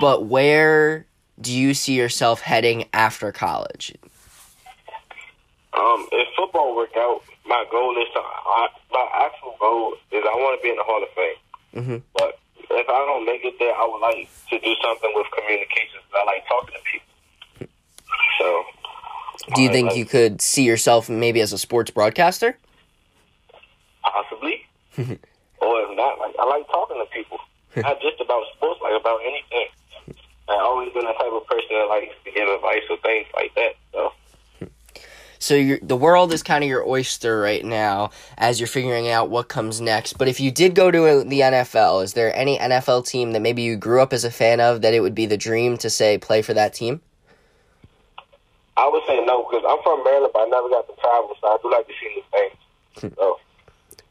but 0.00 0.26
where 0.26 1.06
do 1.40 1.52
you 1.52 1.74
see 1.74 1.94
yourself 1.94 2.40
heading 2.40 2.86
after 2.92 3.32
college? 3.32 3.94
Um, 5.78 6.08
if 6.12 6.28
football 6.36 6.74
work 6.74 6.90
out, 6.96 7.22
my 7.46 7.64
goal 7.70 7.96
is 7.96 8.08
to. 8.14 8.18
I, 8.20 8.68
my 8.92 9.06
actual 9.26 9.56
goal 9.60 9.94
is 10.10 10.24
I 10.24 10.34
want 10.34 10.58
to 10.58 10.62
be 10.62 10.70
in 10.70 10.76
the 10.76 10.82
Hall 10.82 11.02
of 11.02 11.08
Fame. 11.14 11.38
Mhm. 11.74 12.02
But 12.14 12.38
if 12.70 12.88
I 12.88 12.98
don't 13.06 13.24
make 13.24 13.44
it 13.44 13.54
there, 13.58 13.74
I 13.74 13.84
would 13.86 14.00
like 14.00 14.28
to 14.50 14.58
do 14.58 14.74
something 14.82 15.12
with 15.14 15.26
communications. 15.36 16.02
I 16.14 16.24
like 16.24 16.44
talking 16.48 16.74
to 16.74 16.82
people. 16.90 17.68
So. 18.40 18.64
Do 19.54 19.62
you 19.62 19.70
I 19.70 19.72
think 19.72 19.88
like- 19.88 19.96
you 19.96 20.04
could 20.04 20.42
see 20.42 20.64
yourself 20.64 21.08
maybe 21.08 21.40
as 21.40 21.52
a 21.52 21.58
sports 21.58 21.90
broadcaster? 21.90 22.58
Possibly. 24.02 24.66
or 24.98 25.80
if 25.82 25.96
not, 25.96 26.18
like 26.18 26.34
I 26.38 26.44
like 26.44 26.66
talking 26.68 26.98
to 26.98 27.06
people. 27.14 27.38
not 27.76 28.00
just 28.00 28.20
about 28.20 28.42
sports, 28.56 28.80
like 28.82 28.98
about 29.00 29.20
anything. 29.22 29.68
I've 30.48 30.60
always 30.64 30.92
been 30.92 31.04
the 31.04 31.12
type 31.12 31.30
of 31.32 31.46
person 31.46 31.68
that 31.70 31.86
likes 31.88 32.14
to 32.24 32.30
give 32.32 32.48
advice 32.48 32.82
or 32.90 32.96
things 32.98 33.26
like 33.34 33.54
that. 33.54 33.74
So 33.92 34.12
So 35.38 35.54
you're, 35.54 35.78
the 35.80 35.96
world 35.96 36.32
is 36.32 36.42
kind 36.42 36.64
of 36.64 36.68
your 36.68 36.86
oyster 36.86 37.40
right 37.40 37.64
now 37.64 38.10
as 38.36 38.58
you're 38.58 38.66
figuring 38.66 39.08
out 39.08 39.30
what 39.30 39.48
comes 39.48 39.80
next. 39.80 40.18
But 40.18 40.28
if 40.28 40.40
you 40.40 40.50
did 40.50 40.74
go 40.74 40.90
to 40.90 41.06
a, 41.06 41.24
the 41.24 41.40
NFL, 41.40 42.02
is 42.02 42.14
there 42.14 42.34
any 42.36 42.58
NFL 42.58 43.06
team 43.06 43.32
that 43.32 43.40
maybe 43.40 43.62
you 43.62 43.76
grew 43.76 44.00
up 44.00 44.12
as 44.12 44.24
a 44.24 44.30
fan 44.30 44.60
of 44.60 44.82
that 44.82 44.94
it 44.94 45.00
would 45.00 45.14
be 45.14 45.26
the 45.26 45.36
dream 45.36 45.76
to 45.78 45.90
say 45.90 46.18
play 46.18 46.42
for 46.42 46.54
that 46.54 46.74
team? 46.74 47.00
I 48.76 48.88
would 48.88 49.02
say 49.06 49.24
no 49.24 49.46
because 49.48 49.64
I'm 49.68 49.82
from 49.82 50.04
Maryland, 50.04 50.32
but 50.32 50.40
I 50.40 50.46
never 50.46 50.68
got 50.68 50.86
to 50.86 50.94
travel, 51.00 51.34
so 51.40 51.46
I 51.48 51.58
do 51.62 51.70
like 51.70 51.86
to 51.86 51.92
see 52.00 52.14
new 52.14 52.22
things. 52.30 52.54
Hmm. 53.00 53.08
so 53.16 53.38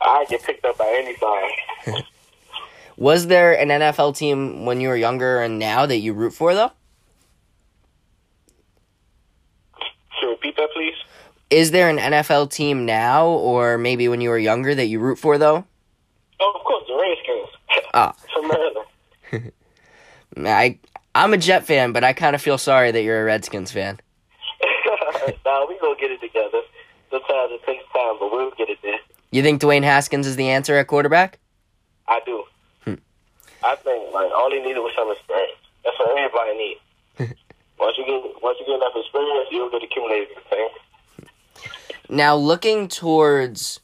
I 0.01 0.25
get 0.29 0.43
picked 0.43 0.65
up 0.65 0.77
by 0.77 0.93
any 0.97 1.15
time. 1.15 2.03
Was 2.97 3.27
there 3.27 3.57
an 3.57 3.69
NFL 3.69 4.17
team 4.17 4.65
when 4.65 4.81
you 4.81 4.89
were 4.89 4.95
younger 4.95 5.41
and 5.41 5.59
now 5.59 5.85
that 5.85 5.97
you 5.97 6.13
root 6.13 6.33
for 6.33 6.53
though? 6.55 6.71
Can 9.77 9.87
you 10.23 10.29
repeat 10.31 10.46
that, 10.57 10.69
please? 10.73 10.95
Is 11.49 11.71
there 11.71 11.89
an 11.89 11.97
NFL 11.97 12.51
team 12.51 12.85
now 12.85 13.27
or 13.27 13.77
maybe 13.77 14.07
when 14.07 14.21
you 14.21 14.29
were 14.29 14.37
younger 14.37 14.75
that 14.75 14.87
you 14.87 14.99
root 14.99 15.17
for 15.17 15.37
though? 15.37 15.65
Oh, 16.39 16.53
of 16.55 16.63
course, 16.63 16.83
the 16.87 16.95
Redskins. 16.95 17.87
Ah. 17.93 18.15
from 18.33 18.47
Maryland. 18.47 19.51
I 20.47 20.79
I'm 21.15 21.33
a 21.33 21.37
Jet 21.37 21.65
fan, 21.65 21.93
but 21.93 22.03
I 22.03 22.13
kind 22.13 22.35
of 22.35 22.41
feel 22.41 22.57
sorry 22.57 22.91
that 22.91 23.01
you're 23.01 23.21
a 23.21 23.25
Redskins 23.25 23.71
fan. 23.71 23.99
nah, 25.45 25.65
we 25.67 25.79
gonna 25.79 25.99
get 25.99 26.11
it 26.11 26.21
together. 26.21 26.61
Sometimes 27.09 27.51
it 27.53 27.65
takes 27.65 27.83
time, 27.93 28.17
but 28.19 28.31
we'll 28.31 28.51
get 28.51 28.69
it 28.69 28.77
there. 28.83 28.99
You 29.31 29.41
think 29.41 29.61
Dwayne 29.61 29.83
Haskins 29.83 30.27
is 30.27 30.35
the 30.35 30.49
answer 30.49 30.75
at 30.75 30.87
quarterback? 30.87 31.39
I 32.07 32.19
do. 32.25 32.43
I 33.63 33.75
think 33.75 34.13
like 34.13 34.31
all 34.31 34.51
he 34.51 34.59
needed 34.59 34.79
was 34.79 34.93
some 34.95 35.11
experience. 35.11 35.59
That's 35.83 35.97
what 35.99 36.17
everybody 36.17 36.57
needs. 36.57 36.79
Once 37.79 37.97
you 37.97 38.05
get 38.05 38.43
once 38.43 38.57
you 38.59 38.65
get 38.65 38.75
enough 38.75 38.93
experience, 38.95 39.47
you'll 39.51 39.69
get 39.69 39.83
accumulated 39.83 40.27
things. 40.49 40.71
Now, 42.09 42.35
looking 42.35 42.87
towards 42.87 43.79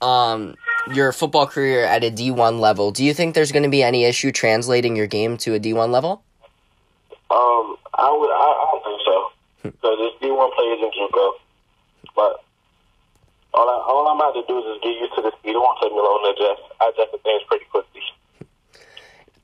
um 0.00 0.54
your 0.92 1.12
football 1.12 1.46
career 1.46 1.84
at 1.84 2.02
a 2.04 2.10
D1 2.10 2.58
level, 2.58 2.90
do 2.90 3.04
you 3.04 3.12
think 3.12 3.34
there's 3.34 3.52
going 3.52 3.64
to 3.64 3.68
be 3.68 3.82
any 3.82 4.04
issue 4.04 4.32
translating 4.32 4.96
your 4.96 5.06
game 5.06 5.36
to 5.38 5.54
a 5.54 5.60
D1 5.60 5.90
level? 5.90 6.22
Um, 7.30 7.76
I 7.94 8.10
would. 8.10 8.32
I, 8.32 8.48
I 8.48 8.66
don't 8.72 8.84
think 8.84 9.00
so. 9.04 9.16
Because 9.62 9.96
there's 9.98 10.16
D 10.20 10.30
one 10.30 10.50
players 10.56 10.80
in 10.80 10.90
JUCO, 10.90 11.32
but 12.16 12.42
all 13.54 13.68
I 13.68 13.76
all 13.86 14.08
I'm 14.08 14.16
about 14.16 14.32
to 14.34 14.44
do 14.46 14.58
is 14.58 14.64
just 14.64 14.82
get 14.82 14.96
used 14.96 15.14
to 15.16 15.22
the 15.22 15.32
speed. 15.38 15.52
It 15.54 15.60
won't 15.60 15.78
take 15.82 15.92
me 15.92 15.98
long 15.98 16.20
to 16.24 16.30
adjust. 16.32 16.62
I 16.80 16.90
adjust 16.90 17.12
the 17.12 17.18
things 17.18 17.42
pretty 17.46 17.66
quickly. 17.66 18.02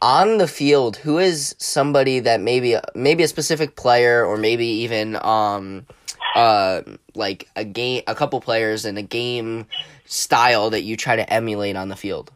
On 0.03 0.38
the 0.38 0.47
field, 0.47 0.97
who 0.97 1.19
is 1.19 1.55
somebody 1.59 2.21
that 2.21 2.41
maybe 2.41 2.76
maybe 2.95 3.23
a 3.23 3.29
specific 3.29 3.76
player 3.76 4.25
or 4.25 4.37
maybe 4.37 4.67
even 4.67 5.17
um 5.17 5.87
uh 6.35 6.83
like 7.15 7.49
a 7.57 7.65
game 7.65 8.03
a 8.07 8.15
couple 8.15 8.41
players 8.41 8.85
in 8.85 8.99
a 8.99 9.03
game 9.03 9.67
style 10.05 10.71
that 10.71 10.83
you 10.83 10.97
try 10.97 11.17
to 11.17 11.33
emulate 11.33 11.76
on 11.76 11.88
the 11.88 11.97
field? 11.97 12.31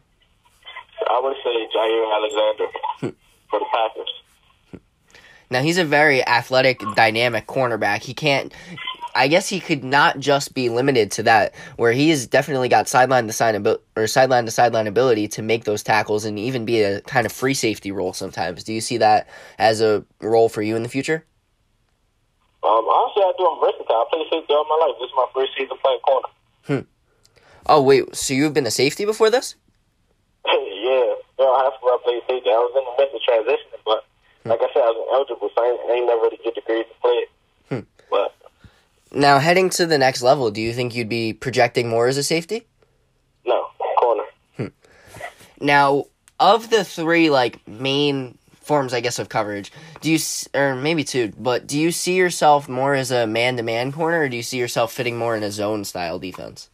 I 1.07 1.19
would 1.21 1.35
say 1.43 1.67
Jaire 1.75 2.15
Alexander 2.15 2.67
for 3.49 3.59
the 3.59 3.65
Packers. 3.71 4.81
Now 5.51 5.61
he's 5.61 5.77
a 5.77 5.83
very 5.83 6.25
athletic, 6.25 6.81
dynamic 6.95 7.45
cornerback. 7.45 8.01
He 8.03 8.13
can't. 8.13 8.53
I 9.15 9.27
guess 9.27 9.49
he 9.49 9.59
could 9.59 9.83
not 9.83 10.19
just 10.19 10.53
be 10.53 10.69
limited 10.69 11.11
to 11.11 11.23
that, 11.23 11.53
where 11.77 11.91
he 11.91 12.09
has 12.09 12.27
definitely 12.27 12.69
got 12.69 12.87
sideline 12.87 13.27
to 13.27 13.33
side 13.33 13.55
abil- 13.55 13.81
or 13.95 14.07
sideline 14.07 14.45
to 14.45 14.51
sideline 14.51 14.87
ability 14.87 15.27
to 15.29 15.41
make 15.41 15.65
those 15.65 15.83
tackles 15.83 16.25
and 16.25 16.39
even 16.39 16.65
be 16.65 16.81
a 16.81 17.01
kind 17.01 17.25
of 17.25 17.31
free 17.31 17.53
safety 17.53 17.91
role 17.91 18.13
sometimes. 18.13 18.63
Do 18.63 18.73
you 18.73 18.81
see 18.81 18.97
that 18.97 19.27
as 19.57 19.81
a 19.81 20.03
role 20.21 20.49
for 20.49 20.61
you 20.61 20.75
in 20.75 20.83
the 20.83 20.89
future? 20.89 21.25
Um, 22.63 22.85
honestly, 22.85 23.23
I 23.23 23.33
do. 23.37 23.47
I'm 23.47 23.59
versatile. 23.59 23.95
I 23.95 24.05
play 24.11 24.23
safety 24.31 24.53
all 24.53 24.65
my 24.65 24.85
life. 24.85 24.95
This 24.99 25.07
is 25.07 25.15
my 25.15 25.27
first 25.33 25.51
season 25.57 25.77
playing 25.81 25.99
corner. 25.99 26.27
Hmm. 26.67 26.85
Oh 27.65 27.81
wait, 27.81 28.15
so 28.15 28.33
you've 28.33 28.53
been 28.53 28.65
a 28.65 28.71
safety 28.71 29.05
before 29.05 29.29
this? 29.29 29.55
yeah, 30.45 31.13
well, 31.37 31.57
high 31.57 31.75
school 31.77 31.89
I 31.89 31.97
played 32.03 32.21
safety. 32.27 32.49
I 32.49 32.57
was 32.57 32.73
in 32.73 32.85
the 32.85 32.93
midst 32.97 33.15
of 33.15 33.21
transitioning, 33.21 33.81
but 33.85 34.05
like 34.45 34.61
I 34.61 34.73
said, 34.73 34.81
I 34.81 34.89
was 34.89 35.07
eligible, 35.13 35.49
so 35.53 35.61
I 35.61 35.69
ain't, 35.69 35.81
I 35.89 35.93
ain't 35.93 36.07
never 36.07 36.21
really 36.21 36.39
get 36.43 36.55
the 36.55 36.61
grade 36.61 36.85
to 36.89 36.95
play 37.01 37.17
it. 37.25 37.29
Hmm. 37.69 37.85
But 38.09 38.33
Now 39.13 39.39
heading 39.39 39.69
to 39.71 39.85
the 39.85 39.97
next 39.97 40.21
level, 40.21 40.51
do 40.51 40.61
you 40.61 40.73
think 40.73 40.95
you'd 40.95 41.09
be 41.09 41.33
projecting 41.33 41.89
more 41.89 42.07
as 42.07 42.17
a 42.17 42.23
safety? 42.23 42.65
no, 43.45 43.67
corner. 43.97 44.23
Now, 45.59 46.05
of 46.39 46.69
the 46.69 46.83
three 46.83 47.29
like 47.29 47.65
main 47.67 48.37
forms, 48.61 48.93
I 48.93 49.01
guess, 49.01 49.19
of 49.19 49.27
coverage, 49.29 49.71
do 49.99 50.11
you 50.11 50.19
or 50.55 50.75
maybe 50.75 51.03
two, 51.03 51.33
but 51.37 51.67
do 51.67 51.77
you 51.77 51.91
see 51.91 52.15
yourself 52.15 52.69
more 52.69 52.93
as 52.93 53.11
a 53.11 53.27
man-to-man 53.27 53.91
corner, 53.91 54.21
or 54.21 54.29
do 54.29 54.37
you 54.37 54.43
see 54.43 54.57
yourself 54.57 54.93
fitting 54.93 55.17
more 55.17 55.35
in 55.35 55.43
a 55.43 55.51
zone 55.51 55.83
style 55.83 56.19
defense? 56.19 56.69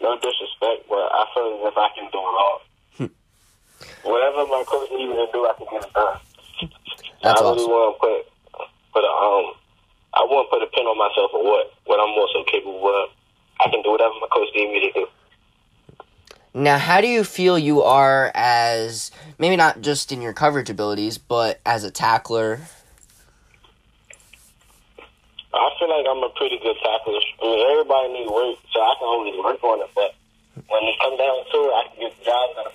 No 0.00 0.14
disrespect, 0.16 0.88
but 0.88 0.96
I 0.96 1.26
feel 1.34 1.60
as 1.66 1.72
if 1.72 1.76
I 1.76 1.88
can 1.94 2.04
do 2.12 2.18
it 2.18 2.22
all. 2.22 2.60
Whatever 4.04 4.46
my 4.46 4.64
coach 4.66 4.88
needs 4.92 5.10
me 5.10 5.16
to 5.16 5.28
do, 5.32 5.46
I 5.46 5.52
can 5.58 5.66
get 5.72 5.84
it 5.84 5.92
done. 5.92 6.18
That's 7.22 7.40
I 7.40 7.44
really 7.44 7.58
awesome. 7.58 7.70
want 7.70 7.96
to 7.96 8.06
put 8.06 8.68
put 8.92 9.04
a 9.04 9.10
um, 9.10 9.57
I 10.18 10.26
won't 10.28 10.50
put 10.50 10.62
a 10.62 10.66
pin 10.66 10.84
on 10.84 10.98
myself 10.98 11.30
of 11.32 11.42
what 11.46 11.72
what 11.86 12.00
I'm 12.00 12.10
also 12.18 12.42
capable 12.50 12.88
of. 12.88 13.10
I 13.60 13.70
can 13.70 13.82
do 13.82 13.90
whatever 13.90 14.14
my 14.20 14.26
coach 14.32 14.48
needs 14.54 14.72
me 14.72 14.80
to 14.92 15.00
do. 15.00 15.06
Now, 16.54 16.78
how 16.78 17.00
do 17.00 17.06
you 17.06 17.22
feel 17.22 17.58
you 17.58 17.82
are 17.82 18.32
as 18.34 19.12
maybe 19.38 19.54
not 19.54 19.80
just 19.80 20.10
in 20.10 20.20
your 20.20 20.32
coverage 20.32 20.70
abilities, 20.70 21.18
but 21.18 21.60
as 21.64 21.84
a 21.84 21.90
tackler? 21.90 22.60
I 25.54 25.70
feel 25.78 25.88
like 25.88 26.06
I'm 26.10 26.22
a 26.22 26.30
pretty 26.34 26.58
good 26.58 26.76
tackler. 26.82 27.14
I 27.14 27.44
mean, 27.46 27.70
everybody 27.70 28.12
needs 28.12 28.30
work, 28.30 28.58
so 28.72 28.80
I 28.80 28.94
can 28.98 29.06
always 29.06 29.36
work 29.38 29.62
on 29.62 29.80
it. 29.82 29.90
But 29.94 30.14
when 30.68 30.82
it 30.82 30.98
comes 30.98 31.18
down 31.18 31.36
to 31.46 31.58
it, 31.62 31.72
I 31.74 31.82
can 31.88 32.00
get 32.00 32.18
the 32.18 32.24
job 32.24 32.54
done. 32.56 32.72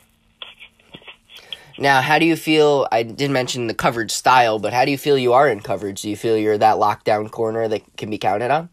Now, 1.78 2.02
how 2.02 2.20
do 2.20 2.26
you 2.26 2.36
feel? 2.36 2.88
I 2.92 3.04
did 3.04 3.32
mention 3.32 3.68
the 3.68 3.74
coverage 3.74 4.12
style, 4.12 4.60
but 4.60 4.74
how 4.74 4.86
do 4.86 4.92
you 4.92 4.98
feel 4.98 5.18
you 5.18 5.34
are 5.34 5.50
in 5.50 5.60
coverage? 5.60 6.04
Do 6.04 6.10
you 6.10 6.16
feel 6.16 6.38
you're 6.38 6.58
that 6.58 6.78
lockdown 6.78 7.32
corner 7.32 7.68
that 7.68 7.82
can 7.98 8.10
be 8.10 8.18
counted 8.18 8.52
on? 8.52 8.70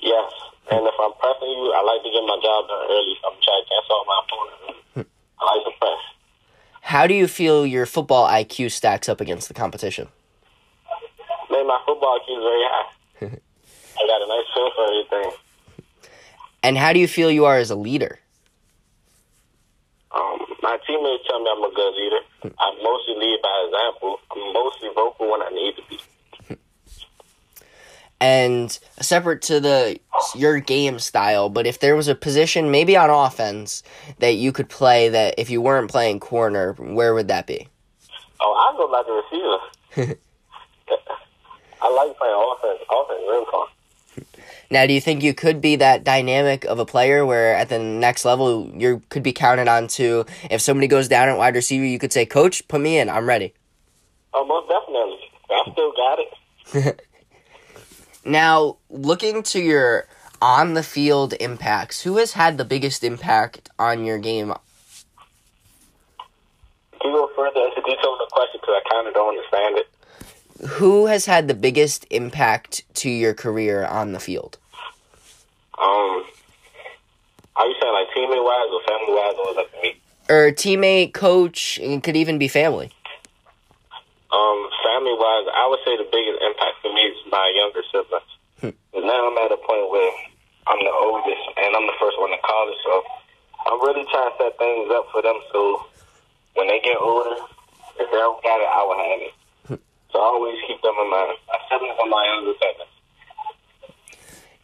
Yes, 0.00 0.32
and 0.70 0.80
if 0.84 0.94
I'm 1.00 1.12
pressing 1.20 1.48
you, 1.48 1.72
I 1.74 1.82
like 1.82 2.02
to 2.02 2.10
get 2.10 2.22
my 2.26 2.38
job 2.42 2.68
done 2.68 2.86
early. 2.90 3.14
I'm 3.24 3.38
trying 3.42 3.62
to 3.62 3.68
cancel 3.68 4.04
my 4.06 4.20
opponent. 4.24 5.08
I 5.40 5.56
like 5.56 5.64
to 5.64 5.78
press. 5.78 5.98
How 6.82 7.06
do 7.06 7.14
you 7.14 7.28
feel 7.28 7.64
your 7.64 7.86
football 7.86 8.28
IQ 8.28 8.72
stacks 8.72 9.08
up 9.08 9.20
against 9.20 9.48
the 9.48 9.54
competition? 9.54 10.08
Man, 11.50 11.66
my 11.66 11.80
football 11.86 12.18
IQ 12.18 12.36
is 12.36 12.42
very 12.42 12.64
high. 12.64 12.90
I 14.00 14.06
got 14.06 14.22
a 14.22 14.28
nice 14.28 14.46
feel 14.54 14.70
for 14.74 14.84
everything. 14.86 15.38
And 16.62 16.76
how 16.76 16.92
do 16.92 16.98
you 16.98 17.06
feel 17.06 17.30
you 17.30 17.44
are 17.44 17.58
as 17.58 17.70
a 17.70 17.76
leader? 17.76 18.18
My 20.68 20.76
teammates 20.86 21.24
tell 21.26 21.40
me 21.40 21.50
I'm 21.50 21.64
a 21.64 21.74
good 21.74 21.94
leader. 21.94 22.20
I 22.58 22.78
mostly 22.82 23.14
lead 23.16 23.40
by 23.42 23.68
example. 23.68 24.18
I'm 24.30 24.52
mostly 24.52 24.90
vocal 24.94 25.30
when 25.30 25.40
I 25.40 25.48
need 25.48 25.74
to 25.76 25.82
be. 25.88 26.58
And 28.20 28.78
separate 29.00 29.40
to 29.42 29.60
the 29.60 29.98
your 30.34 30.60
game 30.60 30.98
style, 30.98 31.48
but 31.48 31.66
if 31.66 31.80
there 31.80 31.96
was 31.96 32.06
a 32.06 32.14
position 32.14 32.70
maybe 32.70 32.98
on 32.98 33.08
offense 33.08 33.82
that 34.18 34.34
you 34.34 34.52
could 34.52 34.68
play 34.68 35.08
that 35.08 35.36
if 35.38 35.48
you 35.48 35.62
weren't 35.62 35.90
playing 35.90 36.20
corner, 36.20 36.74
where 36.74 37.14
would 37.14 37.28
that 37.28 37.46
be? 37.46 37.66
Oh, 38.38 38.52
I 38.52 38.76
go 38.76 38.84
like 38.92 39.06
a 39.08 40.04
receiver. 40.04 40.20
I 41.80 41.88
like 41.88 42.18
playing 42.18 42.34
offense. 42.36 42.84
Offense, 42.90 43.22
real 43.26 43.46
fun. 43.46 43.68
Now, 44.70 44.86
do 44.86 44.92
you 44.92 45.00
think 45.00 45.22
you 45.22 45.32
could 45.32 45.60
be 45.60 45.76
that 45.76 46.04
dynamic 46.04 46.64
of 46.64 46.78
a 46.78 46.84
player 46.84 47.24
where 47.24 47.54
at 47.54 47.70
the 47.70 47.78
next 47.78 48.24
level 48.24 48.70
you 48.74 49.02
could 49.08 49.22
be 49.22 49.32
counted 49.32 49.66
on 49.66 49.88
to 49.88 50.26
if 50.50 50.60
somebody 50.60 50.86
goes 50.86 51.08
down 51.08 51.28
at 51.28 51.38
wide 51.38 51.54
receiver, 51.54 51.84
you 51.84 51.98
could 51.98 52.12
say, 52.12 52.26
"Coach, 52.26 52.68
put 52.68 52.80
me 52.80 52.98
in. 52.98 53.08
I'm 53.08 53.26
ready." 53.26 53.54
Oh, 54.34 54.44
most 54.44 54.68
definitely. 54.68 55.18
I 55.50 55.72
still 55.72 55.92
got 55.92 56.18
it. 56.18 57.00
Now, 58.28 58.76
looking 58.90 59.42
to 59.44 59.58
your 59.58 60.06
on 60.42 60.74
the 60.74 60.82
field 60.82 61.32
impacts, 61.40 62.02
who 62.02 62.18
has 62.18 62.32
had 62.32 62.58
the 62.58 62.64
biggest 62.64 63.02
impact 63.02 63.70
on 63.78 64.04
your 64.04 64.18
game? 64.18 64.52
Can 67.00 67.10
you 67.10 67.16
go 67.16 67.30
further 67.34 67.60
into 67.60 67.80
detail 67.80 68.12
in 68.12 68.18
the 68.18 68.28
question 68.30 68.60
because 68.60 68.82
I 68.84 68.88
kind 68.92 69.08
of 69.08 69.14
don't 69.14 69.30
understand 69.30 69.78
it. 69.78 69.86
Who 70.66 71.06
has 71.06 71.26
had 71.26 71.46
the 71.46 71.54
biggest 71.54 72.06
impact 72.10 72.82
to 72.94 73.10
your 73.10 73.32
career 73.32 73.84
on 73.84 74.12
the 74.12 74.18
field? 74.18 74.58
Um, 75.78 76.24
are 77.54 77.66
you 77.66 77.74
saying 77.80 77.94
like 77.94 78.08
teammate 78.10 78.42
wise 78.42 78.70
or 78.74 78.82
family 78.82 79.14
wise 79.14 79.34
or 79.38 79.54
that 79.54 79.82
me? 79.82 80.00
Or 80.28 80.50
teammate, 80.50 81.14
coach, 81.14 81.78
it 81.78 82.02
could 82.02 82.16
even 82.16 82.38
be 82.38 82.48
family. 82.48 82.90
Um, 84.34 84.58
family 84.82 85.14
wise, 85.14 85.46
I 85.54 85.66
would 85.70 85.78
say 85.86 85.96
the 85.96 86.08
biggest 86.10 86.42
impact 86.42 86.82
for 86.82 86.92
me 86.92 87.02
is 87.06 87.16
my 87.30 87.52
younger 87.54 87.82
siblings. 87.92 88.32
Hmm. 88.60 89.06
now 89.06 89.30
I'm 89.30 89.38
at 89.38 89.52
a 89.52 89.62
point 89.62 89.86
where 89.90 90.12
I'm 90.66 90.82
the 90.82 90.90
oldest 90.90 91.44
and 91.56 91.70
I'm 91.76 91.86
the 91.86 91.98
first 92.02 92.18
one 92.18 92.32
in 92.32 92.38
college, 92.42 92.76
so 92.82 93.04
I'm 93.70 93.78
really 93.80 94.04
trying 94.10 94.30
to 94.30 94.36
set 94.42 94.58
things 94.58 94.90
up 94.90 95.06
for 95.12 95.22
them 95.22 95.38
so 95.52 95.86
when 96.54 96.66
they 96.66 96.80
get 96.80 96.98
older, 96.98 97.38
if 98.02 98.10
they 98.10 98.18
don't 98.18 98.42
got 98.42 98.58
it, 98.58 98.66
I 98.66 98.82
will 98.82 98.98
have 98.98 99.22
it. 99.22 99.37
So 100.12 100.18
I 100.18 100.24
always 100.24 100.56
keep 100.66 100.80
them 100.82 100.94
in 101.00 101.10
mind. 101.10 101.36
My 101.46 101.58
siblings 101.70 101.96
are 102.00 102.08
my 102.08 102.24
younger 102.26 102.52
siblings. 102.60 102.88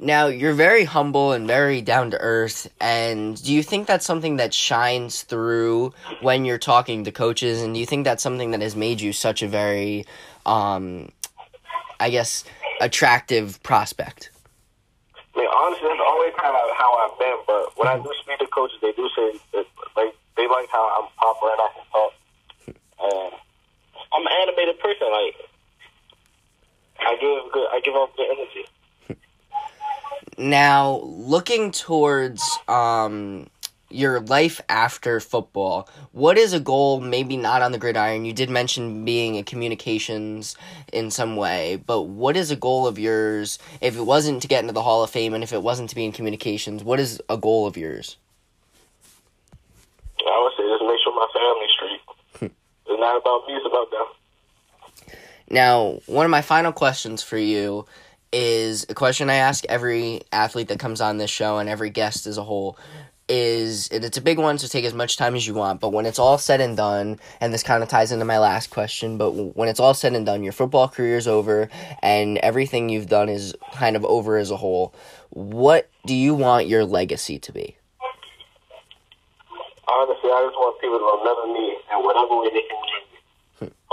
Now, 0.01 0.27
you're 0.27 0.55
very 0.55 0.85
humble 0.85 1.33
and 1.33 1.47
very 1.47 1.81
down 1.81 2.11
to 2.11 2.19
earth, 2.19 2.69
and 2.81 3.41
do 3.43 3.55
you 3.55 3.63
think 3.63 3.87
that's 3.87 4.05
something 4.05 4.37
that 4.37 4.53
shines 4.53 5.23
through 5.23 5.95
when 6.21 6.45
you're 6.45 6.59
talking 6.59 7.05
to 7.05 7.13
coaches? 7.13 7.63
And 7.63 7.75
do 7.75 7.81
you 7.81 7.87
think 7.87 8.05
that's 8.05 8.23
something 8.23 8.51
that 8.51 8.61
has 8.61 8.75
made 8.75 9.01
you 9.01 9.13
such 9.13 9.43
a 9.43 9.49
very, 9.49 10.05
um, 10.47 11.11
I 12.01 12.11
guess, 12.11 12.45
attractive 12.81 13.63
prospect? 13.63 14.31
I 15.35 15.39
mean, 15.39 15.49
honestly, 15.49 15.89
that's 15.89 16.01
always 16.05 16.35
kind 16.39 16.57
of 16.57 16.77
how 16.77 16.91
I've 16.99 17.19
been. 17.19 17.39
But 17.47 17.79
when 17.79 17.89
I 17.89 17.97
do 17.97 18.11
speak 18.21 18.39
to 18.41 18.47
coaches, 18.49 18.79
they 18.83 18.93
do 18.93 19.09
say 19.15 19.39
that 19.53 19.67
like 19.97 20.15
they 20.37 20.49
like 20.49 20.69
how 20.71 20.85
I'm 20.99 21.09
popular 21.17 21.53
and 21.53 21.63
I 21.63 21.69
can 21.75 21.85
talk. 21.93 22.13
And 24.65 24.73
I'm 24.73 24.79
an 24.79 24.81
animated 24.81 24.81
person. 24.81 25.09
Like 25.11 25.35
I 27.01 27.15
give 27.21 27.53
good, 27.53 27.69
I 27.73 27.81
give 27.81 27.95
off 27.95 28.11
good 28.17 28.27
energy. 28.31 28.69
Now, 30.37 31.01
looking 31.05 31.71
towards 31.71 32.43
um, 32.67 33.47
your 33.91 34.21
life 34.21 34.61
after 34.69 35.21
football. 35.21 35.89
What 36.11 36.37
is 36.37 36.53
a 36.53 36.59
goal? 36.59 37.01
Maybe 37.01 37.37
not 37.37 37.63
on 37.63 37.71
the 37.71 37.79
gridiron. 37.79 38.25
You 38.25 38.33
did 38.33 38.51
mention 38.51 39.05
being 39.05 39.37
in 39.37 39.45
communications 39.45 40.57
in 40.93 41.13
some 41.13 41.37
way, 41.37 41.77
but 41.87 42.03
what 42.03 42.37
is 42.37 42.51
a 42.51 42.57
goal 42.57 42.89
of 42.89 42.99
yours? 42.99 43.61
If 43.81 43.97
it 43.97 44.03
wasn't 44.03 44.43
to 44.43 44.49
get 44.49 44.63
into 44.63 44.73
the 44.73 44.83
Hall 44.83 45.05
of 45.05 45.11
Fame, 45.11 45.35
and 45.35 45.45
if 45.45 45.53
it 45.53 45.63
wasn't 45.63 45.91
to 45.91 45.97
be 45.97 46.05
in 46.05 46.11
communications, 46.11 46.83
what 46.83 46.99
is 46.99 47.23
a 47.29 47.37
goal 47.37 47.67
of 47.69 47.77
yours? 47.77 48.17
I 50.27 50.41
would 50.43 50.53
say 50.57 50.65
just 50.67 50.83
make 50.83 50.99
sure 51.05 51.15
my 51.15 51.29
family 51.33 51.67
straight. 51.77 52.51
it's 52.87 53.01
not 53.01 53.21
about 53.21 53.47
me; 53.47 53.55
it's 53.55 53.67
about 53.67 53.91
them. 53.93 54.07
Now, 55.51 56.01
one 56.07 56.25
of 56.25 56.31
my 56.31 56.43
final 56.43 56.73
questions 56.73 57.23
for 57.23 57.39
you 57.39 57.87
is 58.33 58.87
a 58.89 58.95
question 58.95 59.31
I 59.31 59.35
ask 59.35 59.65
every 59.69 60.23
athlete 60.33 60.69
that 60.69 60.79
comes 60.79 61.01
on 61.01 61.19
this 61.19 61.31
show 61.31 61.59
and 61.59 61.69
every 61.69 61.91
guest 61.91 62.27
as 62.27 62.37
a 62.37 62.43
whole 62.43 62.77
is 63.29 63.89
and 63.89 64.05
it's 64.05 64.19
a 64.19 64.21
big 64.21 64.39
one 64.39 64.59
so 64.59 64.67
take 64.67 64.85
as 64.85 64.93
much 64.93 65.17
time 65.17 65.35
as 65.35 65.47
you 65.47 65.55
want 65.55 65.81
but 65.81 65.91
when 65.95 66.05
it's 66.05 66.19
all 66.19 66.37
said 66.37 66.61
and 66.61 66.77
done 66.77 67.19
and 67.41 67.55
this 67.55 67.63
kind 67.63 67.83
of 67.83 67.89
ties 67.89 68.13
into 68.13 68.25
my 68.25 68.39
last 68.39 68.69
question 68.69 69.17
but 69.17 69.31
when 69.31 69.67
it's 69.67 69.81
all 69.81 69.95
said 69.95 70.13
and 70.15 70.27
done 70.27 70.43
your 70.43 70.53
football 70.53 70.89
career 70.89 71.17
is 71.17 71.27
over 71.27 71.71
and 72.03 72.37
everything 72.39 72.91
you've 72.91 73.09
done 73.09 73.31
is 73.31 73.55
kind 73.73 73.97
of 73.97 74.05
over 74.05 74.37
as 74.37 74.51
a 74.51 74.57
whole 74.59 74.95
what 75.31 75.89
do 76.05 76.15
you 76.15 76.35
want 76.35 76.69
your 76.69 76.85
legacy 76.85 77.39
to 77.39 77.51
be? 77.51 77.77
Honestly 79.89 80.31
i 80.31 80.45
just 80.45 80.57
want 80.61 80.79
people 80.83 80.99
to 80.99 81.09
remember 81.17 81.47
me 81.59 81.77
in 81.97 82.05
whatever 82.05 82.43
way 82.43 82.51
they 82.53 82.69
can 82.69 82.85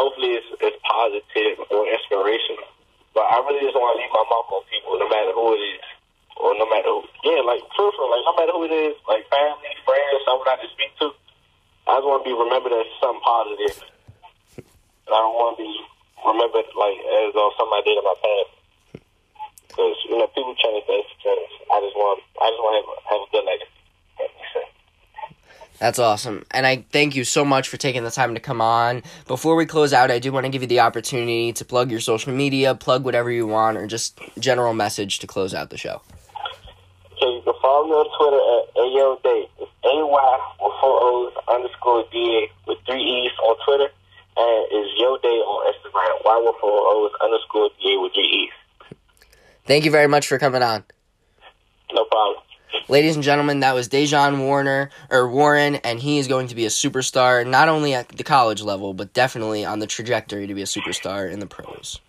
hopefully 0.02 0.42
it's, 0.42 0.50
it's 0.58 0.80
positive 0.82 1.62
or 1.70 1.86
inspirational 1.86 2.66
but 3.14 3.28
I 3.28 3.44
really 3.44 3.64
just 3.68 3.76
want 3.76 3.96
to 3.96 4.00
leave 4.00 4.14
my 4.16 4.24
mark 4.24 4.48
on 4.56 4.64
people, 4.72 4.96
no 4.96 5.08
matter 5.12 5.36
who 5.36 5.52
it 5.52 5.64
is, 5.76 5.84
or 6.40 6.56
no 6.56 6.64
matter 6.72 6.88
who. 6.88 7.04
Yeah, 7.28 7.44
like 7.44 7.60
truthfully, 7.76 8.08
like 8.08 8.24
no 8.24 8.34
matter 8.40 8.54
who 8.56 8.64
it 8.64 8.76
is, 8.76 8.96
like 9.08 9.28
family, 9.28 9.72
friends, 9.84 10.24
someone 10.24 10.48
I 10.48 10.56
just 10.64 10.76
speak 10.80 10.96
to. 11.04 11.12
I 11.92 12.00
just 12.00 12.08
want 12.08 12.24
to 12.24 12.28
be 12.32 12.36
remembered 12.36 12.72
as 12.72 12.88
something 13.04 13.20
positive. 13.20 13.76
And 14.56 15.12
I 15.12 15.20
don't 15.20 15.36
want 15.36 15.60
to 15.60 15.64
be 15.68 15.76
remembered 16.24 16.72
like 16.72 16.98
as 17.04 17.36
though 17.36 17.52
something 17.60 17.76
I 17.76 17.84
did 17.84 18.00
in 18.00 18.06
my 18.08 18.18
past. 18.24 18.52
Because 19.68 19.96
you 20.08 20.16
know, 20.16 20.32
people 20.32 20.56
change, 20.56 20.88
things 20.88 21.12
change. 21.20 21.52
I 21.68 21.84
just 21.84 21.96
want, 22.00 22.24
I 22.40 22.48
just 22.48 22.64
want 22.64 22.74
to 22.80 22.80
have, 22.80 22.90
have 23.12 23.22
a 23.28 23.30
good 23.36 23.44
legacy. 23.44 23.81
That's 25.82 25.98
awesome. 25.98 26.46
And 26.52 26.68
I 26.68 26.86
thank 26.92 27.16
you 27.16 27.24
so 27.24 27.44
much 27.44 27.68
for 27.68 27.76
taking 27.76 28.04
the 28.04 28.12
time 28.12 28.36
to 28.36 28.40
come 28.40 28.62
on. 28.62 29.02
Before 29.26 29.56
we 29.56 29.66
close 29.66 29.94
out, 29.94 30.12
I 30.12 30.20
do 30.20 30.32
want 30.32 30.46
to 30.46 30.52
give 30.52 30.62
you 30.62 30.68
the 30.68 30.82
opportunity 30.82 31.52
to 31.54 31.66
plug 31.66 31.90
your 31.90 32.00
social 32.00 32.32
media, 32.32 32.76
plug 32.76 33.04
whatever 33.04 33.32
you 33.32 33.48
want, 33.48 33.78
or 33.78 33.88
just 33.88 34.20
general 34.38 34.76
message 34.76 35.18
to 35.18 35.26
close 35.26 35.56
out 35.56 35.72
the 35.72 35.80
show. 35.80 36.04
So 37.20 37.34
you 37.34 37.42
can 37.42 37.54
follow 37.64 37.88
me 37.88 37.94
on 37.94 38.06
Twitter 38.14 38.38
at 38.38 38.64
AyoDay. 38.78 39.50
It's 39.58 39.72
A-Y 39.84 40.54
with 40.62 40.74
four 40.80 41.00
O's 41.02 41.34
underscore 41.50 42.06
D-A 42.12 42.70
with 42.70 42.78
three 42.86 43.02
E's 43.02 43.32
on 43.44 43.56
Twitter. 43.66 43.90
And 44.38 44.68
it's 44.70 45.00
Yo 45.02 45.18
Day 45.18 45.30
on 45.30 45.74
Instagram. 45.74 46.26
Y 46.26 46.44
with 46.46 46.62
four 46.62 46.80
O's 46.94 47.12
underscore 47.24 47.72
D-A 47.82 48.00
with 48.00 48.14
three 48.14 48.46
E's. 48.46 48.98
Thank 49.66 49.86
you 49.86 49.90
very 49.90 50.08
much 50.08 50.28
for 50.28 50.38
coming 50.38 50.62
on. 50.62 50.84
No 51.92 52.06
problem. 52.06 52.44
Ladies 52.88 53.16
and 53.16 53.24
gentlemen, 53.24 53.62
that 53.62 53.74
was 53.74 53.88
Dejan 53.88 54.40
Warner 54.40 54.90
or 55.10 55.30
Warren, 55.30 55.76
and 55.76 56.00
he 56.00 56.18
is 56.18 56.28
going 56.28 56.48
to 56.48 56.56
be 56.56 56.66
a 56.66 56.70
superstar 56.70 57.48
not 57.48 57.70
only 57.70 57.94
at 57.94 58.10
the 58.10 58.24
college 58.24 58.62
level, 58.62 58.94
but 58.94 59.14
definitely 59.14 59.64
on 59.64 59.80
the 59.80 59.88
trajectory 59.88 60.48
to 60.48 60.54
be 60.54 60.62
a 60.62 60.66
superstar 60.66 61.32
in 61.32 61.40
the 61.40 61.48
pros. 61.48 62.00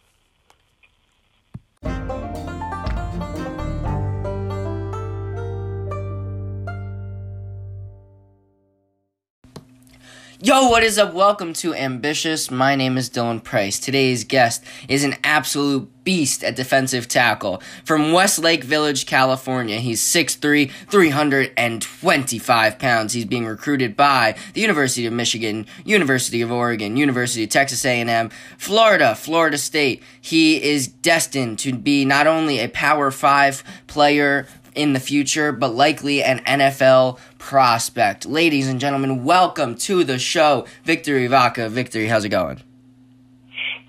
Yo, 10.44 10.66
what 10.66 10.82
is 10.82 10.98
up? 10.98 11.14
Welcome 11.14 11.52
to 11.52 11.72
Ambitious. 11.72 12.50
My 12.50 12.74
name 12.74 12.98
is 12.98 13.08
Dylan 13.08 13.44
Price. 13.44 13.78
Today's 13.78 14.24
guest 14.24 14.64
is 14.88 15.04
an 15.04 15.14
absolute 15.22 15.88
beast 16.02 16.42
at 16.42 16.56
defensive 16.56 17.06
tackle. 17.06 17.62
From 17.84 18.10
Westlake 18.10 18.64
Village, 18.64 19.06
California, 19.06 19.78
he's 19.78 20.02
6'3", 20.02 20.68
325 20.88 22.78
pounds. 22.80 23.12
He's 23.12 23.24
being 23.24 23.46
recruited 23.46 23.96
by 23.96 24.34
the 24.54 24.60
University 24.60 25.06
of 25.06 25.12
Michigan, 25.12 25.64
University 25.84 26.42
of 26.42 26.50
Oregon, 26.50 26.96
University 26.96 27.44
of 27.44 27.50
Texas 27.50 27.84
A&M, 27.84 28.28
Florida, 28.58 29.14
Florida 29.14 29.58
State. 29.58 30.02
He 30.20 30.60
is 30.60 30.88
destined 30.88 31.60
to 31.60 31.72
be 31.72 32.04
not 32.04 32.26
only 32.26 32.58
a 32.58 32.66
Power 32.66 33.12
5 33.12 33.62
player, 33.86 34.48
in 34.74 34.92
the 34.92 35.00
future, 35.00 35.52
but 35.52 35.74
likely 35.74 36.22
an 36.22 36.40
NFL 36.40 37.18
prospect. 37.38 38.26
Ladies 38.26 38.68
and 38.68 38.80
gentlemen, 38.80 39.24
welcome 39.24 39.74
to 39.76 40.04
the 40.04 40.18
show, 40.18 40.66
Victory 40.84 41.26
Vaca. 41.26 41.68
Victory, 41.68 42.06
how's 42.06 42.24
it 42.24 42.30
going? 42.30 42.60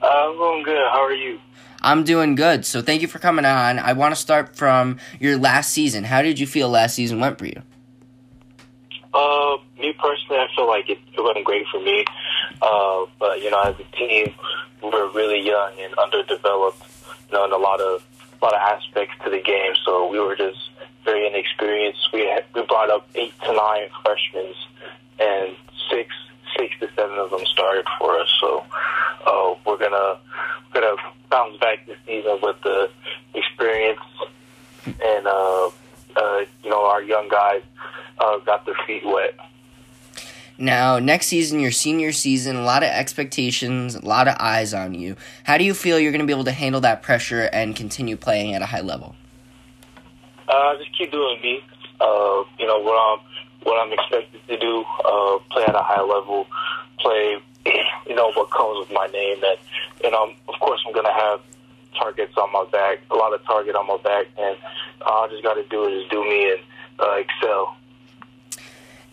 Uh, 0.02 0.08
I'm 0.08 0.38
going 0.38 0.64
good. 0.64 0.86
How 0.92 1.04
are 1.04 1.14
you? 1.14 1.40
I'm 1.82 2.04
doing 2.04 2.36
good. 2.36 2.66
So 2.66 2.82
thank 2.82 3.02
you 3.02 3.08
for 3.08 3.20
coming 3.20 3.46
on. 3.46 3.78
I 3.78 3.94
want 3.94 4.16
to 4.16 4.20
start 4.20 4.56
from 4.56 4.98
your 5.20 5.38
last 5.38 5.74
season. 5.74 6.06
How 6.06 6.22
did 6.22 6.40
you 6.40 6.48
feel 6.48 6.70
last 6.70 6.96
season 6.96 7.20
went 7.20 7.38
for 7.38 7.46
you? 7.46 7.62
Uh, 9.14 9.58
me 9.78 9.94
personally, 9.94 10.40
I 10.40 10.48
feel 10.56 10.68
like 10.68 10.90
it, 10.90 10.98
it 11.16 11.22
went 11.22 11.44
great 11.46 11.66
for 11.72 11.80
me. 11.80 12.06
Uh, 12.62 13.06
but 13.20 13.42
you 13.42 13.52
know, 13.52 13.62
as 13.62 13.76
a 13.80 13.96
team, 13.96 14.34
we 14.82 14.90
were 14.90 15.10
really 15.10 15.42
young 15.42 15.74
and 15.80 15.94
underdeveloped. 15.96 16.82
You 17.30 17.38
know, 17.38 17.46
in 17.46 17.52
a 17.52 17.58
lot 17.58 17.82
of 17.82 18.04
lot 18.44 18.54
of 18.54 18.62
aspects 18.62 19.16
to 19.24 19.30
the 19.30 19.42
game. 19.42 19.74
So 19.86 20.08
we 20.08 20.20
were 20.20 20.36
just 20.36 20.60
very 21.06 21.28
inexperienced. 21.28 22.10
We 22.14 22.22
had, 22.22 22.46
we 22.54 22.64
brought 22.64 22.90
up 22.90 23.08
eight 23.16 23.34
to 23.46 23.54
nine 23.54 23.90
freshmen, 24.04 24.54
and 25.20 25.56
six 25.90 26.10
six 26.58 26.76
to 26.80 26.90
seven 26.96 27.18
of 27.18 27.32
them 27.32 27.46
started 27.46 27.86
for 27.98 28.20
us. 28.20 28.28
So 28.42 28.64
uh, 29.26 29.56
we're 29.66 29.78
gonna 29.78 30.20
we're 30.74 30.82
gonna 30.82 31.02
bounce 31.30 31.58
back 31.60 31.86
this 31.88 31.98
season 32.06 32.40
with 32.42 32.62
the 32.62 32.90
experience, 33.34 34.00
and 34.86 35.28
uh, 35.28 35.70
uh, 36.16 36.46
you 36.64 36.70
know 36.70 36.86
our 36.86 37.02
young 37.02 37.30
guys 37.30 37.64
uh, 38.20 38.38
got 38.40 38.66
their 38.66 38.76
feet 38.86 39.04
wet. 39.06 39.36
Now, 40.64 40.98
next 40.98 41.28
season, 41.28 41.60
your 41.60 41.72
senior 41.72 42.14
season, 42.14 42.56
a 42.56 42.64
lot 42.64 42.84
of 42.84 42.90
expectations, 42.90 43.96
a 43.96 44.06
lot 44.06 44.30
of 44.30 44.38
eyes 44.40 44.74
on 44.74 44.94
you. 44.94 45.18
How 45.44 45.58
do 45.58 45.66
you 45.66 45.74
feel 45.74 46.00
you're 46.00 46.14
going 46.14 46.22
to 46.22 46.26
be 46.26 46.32
able 46.32 46.46
to 46.46 46.54
handle 46.54 46.80
that 46.80 47.02
pressure 47.02 47.50
and 47.52 47.76
continue 47.76 48.16
playing 48.16 48.56
at 48.56 48.62
a 48.62 48.66
high 48.66 48.80
level? 48.80 49.14
Uh, 50.48 50.78
just 50.78 50.98
keep 50.98 51.12
doing 51.12 51.42
me. 51.42 51.62
Uh, 52.00 52.46
you 52.58 52.66
know 52.66 52.80
what 52.80 52.96
I'm 52.96 53.20
what 53.64 53.86
I'm 53.86 53.92
expected 53.92 54.40
to 54.48 54.58
do. 54.58 54.86
Uh, 55.04 55.40
play 55.52 55.66
at 55.66 55.76
a 55.76 55.84
high 55.84 56.02
level. 56.02 56.48
Play. 56.98 57.40
You 58.06 58.16
know 58.16 58.32
what 58.34 58.52
comes 58.52 58.78
with 58.80 58.92
my 58.92 59.08
name, 59.08 59.42
and 59.44 59.58
you 60.04 60.12
know, 60.12 60.34
of 60.48 60.60
course, 60.60 60.82
I'm 60.86 60.94
gonna 60.94 61.14
have 61.14 61.40
targets 61.98 62.34
on 62.38 62.52
my 62.52 62.66
back, 62.70 63.00
a 63.10 63.16
lot 63.16 63.34
of 63.34 63.44
target 63.46 63.76
on 63.76 63.88
my 63.88 63.98
back, 64.04 64.28
and 64.38 64.58
all 65.02 65.26
I 65.26 65.30
just 65.30 65.42
got 65.42 65.54
to 65.54 65.64
do 65.64 65.88
is 65.88 66.08
do 66.10 66.22
me 66.22 66.52
and 66.52 66.60
uh, 67.00 67.14
excel. 67.14 67.76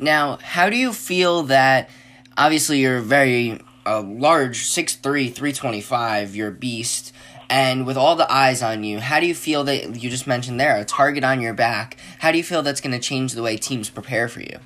Now, 0.01 0.39
how 0.43 0.71
do 0.71 0.77
you 0.77 0.93
feel 0.95 1.43
that? 1.45 1.91
Obviously, 2.39 2.79
you're 2.79 3.01
very 3.01 3.61
uh, 3.85 4.01
large, 4.01 4.65
6'3", 4.65 5.01
325, 5.03 6.35
You're 6.35 6.49
a 6.49 6.53
beast. 6.53 7.13
And 7.51 7.85
with 7.85 7.99
all 7.99 8.17
the 8.17 8.31
eyes 8.33 8.63
on 8.63 8.83
you, 8.83 9.01
how 9.01 9.21
do 9.21 9.27
you 9.27 9.35
feel 9.35 9.65
that 9.65 10.01
you 10.01 10.09
just 10.09 10.27
mentioned 10.27 10.59
there 10.59 10.77
a 10.77 10.85
target 10.85 11.23
on 11.23 11.41
your 11.41 11.53
back? 11.53 11.99
How 12.21 12.33
do 12.33 12.39
you 12.39 12.45
feel 12.45 12.63
that's 12.63 12.81
going 12.81 12.93
to 12.93 13.01
change 13.01 13.33
the 13.33 13.43
way 13.43 13.57
teams 13.57 13.91
prepare 13.91 14.29
for 14.29 14.41
you? 14.41 14.59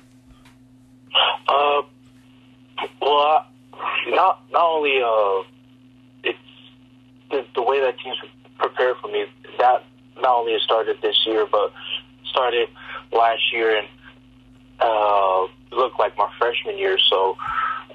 Uh, 1.47 1.81
well, 3.01 3.45
not 4.07 4.39
not 4.51 4.69
only 4.69 5.01
uh, 5.01 5.43
it's 6.23 6.37
the, 7.31 7.45
the 7.55 7.63
way 7.63 7.81
that 7.81 7.97
teams 7.99 8.17
prepare 8.59 8.93
for 8.95 9.07
me. 9.07 9.25
That 9.57 9.83
not 10.17 10.37
only 10.37 10.55
started 10.63 11.01
this 11.01 11.17
year, 11.25 11.47
but 11.51 11.73
started 12.29 12.69
last 13.11 13.51
year 13.51 13.77
and 13.77 13.87
uh, 14.79 15.47
looked 15.71 15.99
like 15.99 16.17
my 16.17 16.29
freshman 16.37 16.77
year. 16.77 16.97
So 17.09 17.37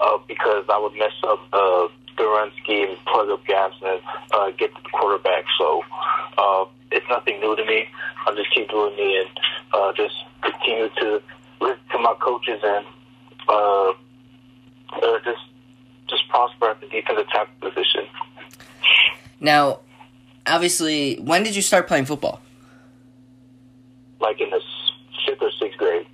uh, 0.01 0.19
because 0.29 0.65
I 0.69 0.79
would 0.79 0.95
mess 0.99 1.13
up 1.25 1.41
uh, 1.53 1.89
the 2.17 2.25
run 2.25 2.51
scheme, 2.63 2.97
plug 3.07 3.29
up 3.31 3.45
gaps, 3.47 3.77
and 3.83 4.01
uh, 4.33 4.51
get 4.51 4.75
to 4.75 4.83
the 4.83 4.89
quarterback. 4.91 5.45
So 5.59 5.83
uh, 6.39 6.65
it's 6.91 7.07
nothing 7.09 7.41
new 7.41 7.57
to 7.57 7.65
me. 7.65 7.87
I'll 8.27 8.35
just 8.35 8.53
keep 8.55 8.69
doing 8.71 8.97
me 8.97 9.19
and 9.19 9.29
uh, 9.73 9.93
just 9.95 10.15
continue 10.43 10.89
to 11.01 11.23
listen 11.61 11.83
to 11.93 11.99
my 11.99 12.15
coaches 12.21 12.61
and 12.63 12.87
uh, 13.49 13.93
uh, 14.93 15.19
just 15.25 15.43
just 16.09 16.29
prosper 16.29 16.71
at 16.71 16.81
the 16.81 16.89
defensive 16.89 17.29
tackle 17.29 17.71
position. 17.71 18.07
Now, 19.39 19.81
obviously, 20.47 21.17
when 21.17 21.43
did 21.43 21.55
you 21.55 21.63
start 21.63 21.87
playing 21.87 22.05
football? 22.05 22.41
Like 24.21 24.41
in 24.41 24.51
the 24.51 24.61
fifth 25.41 25.49
or 25.49 25.51
sixth 25.59 25.79
grade. 25.79 26.07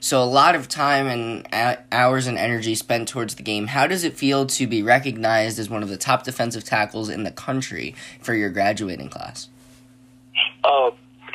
So 0.00 0.22
a 0.22 0.24
lot 0.24 0.54
of 0.54 0.68
time 0.68 1.08
and 1.08 1.84
hours 1.90 2.28
and 2.28 2.38
energy 2.38 2.76
spent 2.76 3.08
towards 3.08 3.34
the 3.34 3.42
game. 3.42 3.66
How 3.66 3.88
does 3.88 4.04
it 4.04 4.16
feel 4.16 4.46
to 4.46 4.66
be 4.68 4.80
recognized 4.82 5.58
as 5.58 5.68
one 5.68 5.82
of 5.82 5.88
the 5.88 5.96
top 5.96 6.22
defensive 6.22 6.62
tackles 6.62 7.08
in 7.08 7.24
the 7.24 7.32
country 7.32 7.96
for 8.20 8.32
your 8.32 8.50
graduating 8.50 9.08
class? 9.08 9.48
Uh, 10.62 10.92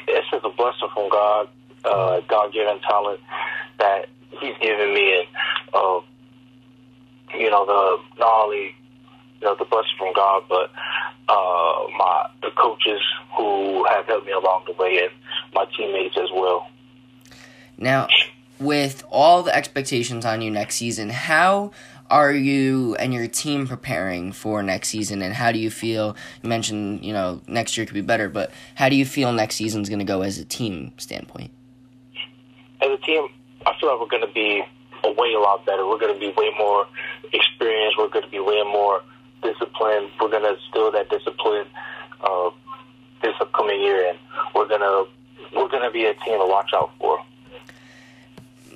it's 0.07 0.29
just 0.31 0.45
a 0.45 0.49
blessing 0.49 0.87
from 0.93 1.09
God, 1.09 1.49
uh, 1.83 2.21
God-given 2.21 2.79
talent 2.79 3.19
that 3.79 4.07
he's 4.39 4.55
given 4.61 4.93
me, 4.93 5.19
and 5.19 5.27
uh, 5.73 5.99
you 7.37 7.49
know 7.49 7.65
the 7.65 8.19
not 8.19 8.45
only 8.45 8.75
you 9.41 9.47
know 9.47 9.55
the 9.55 9.65
blessing 9.65 9.91
from 9.97 10.13
God, 10.13 10.43
but 10.47 10.71
uh, 11.27 11.87
my 11.97 12.29
the 12.41 12.51
coaches 12.55 13.01
who 13.35 13.85
have 13.89 14.05
helped 14.05 14.25
me 14.25 14.31
along 14.31 14.63
the 14.67 14.73
way, 14.73 14.99
and 14.99 15.11
my 15.53 15.65
teammates 15.75 16.15
as 16.17 16.29
well. 16.33 16.69
Now, 17.83 18.07
with 18.59 19.03
all 19.09 19.43
the 19.43 19.53
expectations 19.53 20.25
on 20.25 20.41
you 20.41 20.49
next 20.49 20.75
season, 20.75 21.09
how 21.09 21.71
are 22.09 22.31
you 22.31 22.95
and 22.95 23.13
your 23.13 23.27
team 23.27 23.67
preparing 23.67 24.31
for 24.31 24.63
next 24.63 24.89
season? 24.89 25.21
And 25.21 25.33
how 25.33 25.51
do 25.51 25.59
you 25.59 25.69
feel 25.69 26.15
you 26.41 26.49
mentioned 26.49 27.03
you 27.03 27.11
know 27.11 27.41
next 27.47 27.75
year 27.75 27.85
could 27.85 27.93
be 27.93 28.01
better 28.01 28.29
but 28.29 28.51
how 28.75 28.87
do 28.87 28.95
you 28.95 29.05
feel 29.05 29.33
next 29.33 29.55
season's 29.55 29.89
going 29.89 29.99
to 29.99 30.05
go 30.05 30.21
as 30.21 30.37
a 30.37 30.45
team 30.45 30.93
standpoint? 30.97 31.51
As 32.81 32.89
a 32.89 32.97
team 32.97 33.27
i 33.65 33.73
feel 33.79 33.89
like 33.89 33.99
we're 33.99 34.07
going 34.07 34.27
to 34.27 34.33
be 34.33 34.61
a 35.03 35.11
way 35.11 35.33
a 35.33 35.39
lot 35.39 35.65
better. 35.65 35.85
We're 35.87 35.99
going 35.99 36.13
to 36.13 36.19
be 36.19 36.33
way 36.37 36.51
more 36.57 36.85
experienced. 37.33 37.97
We're 37.97 38.09
going 38.09 38.25
to 38.25 38.31
be 38.31 38.39
way 38.39 38.61
more 38.63 39.01
disciplined. 39.41 40.09
We're 40.21 40.29
going 40.29 40.43
to 40.43 40.55
instill 40.55 40.91
that 40.91 41.09
discipline 41.09 41.67
uh, 42.21 42.49
this 43.21 43.33
upcoming 43.41 43.81
year 43.81 44.09
and 44.09 44.19
we're 44.55 44.67
going 44.67 44.81
to 44.81 45.05
we're 45.55 45.67
going 45.67 45.83
to 45.83 45.91
be 45.91 46.05
a 46.05 46.13
team 46.25 46.39
to 46.39 46.47
watch 46.47 46.71
out 46.73 46.91
for 46.99 47.12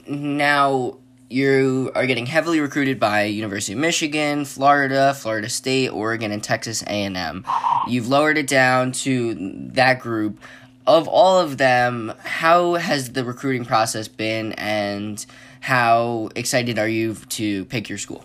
now 0.10 0.98
you 1.30 1.92
are 1.96 2.06
getting 2.06 2.26
heavily 2.26 2.60
recruited 2.60 3.00
by 3.00 3.24
University 3.24 3.74
of 3.74 3.80
Michigan, 3.80 4.46
Florida, 4.46 5.14
Florida 5.14 5.50
State, 5.50 5.90
Oregon, 5.90 6.32
and 6.32 6.44
Texas 6.44 6.84
A&M. 6.84 7.46
You've 7.88 8.08
lowered 8.08 8.38
it 8.38 8.48
down 8.48 8.94
to 8.94 9.34
that 9.74 10.00
group. 10.00 10.40
Of 10.86 11.10
all 11.10 11.38
of 11.40 11.58
them, 11.58 12.14
how 12.24 12.76
has 12.76 13.12
the 13.12 13.26
recruiting 13.26 13.66
process 13.66 14.08
been, 14.08 14.54
and 14.54 15.26
how 15.60 16.30
excited 16.34 16.80
are 16.80 16.88
you 16.88 17.16
to 17.16 17.66
pick 17.66 17.90
your 17.90 17.98
school? 17.98 18.24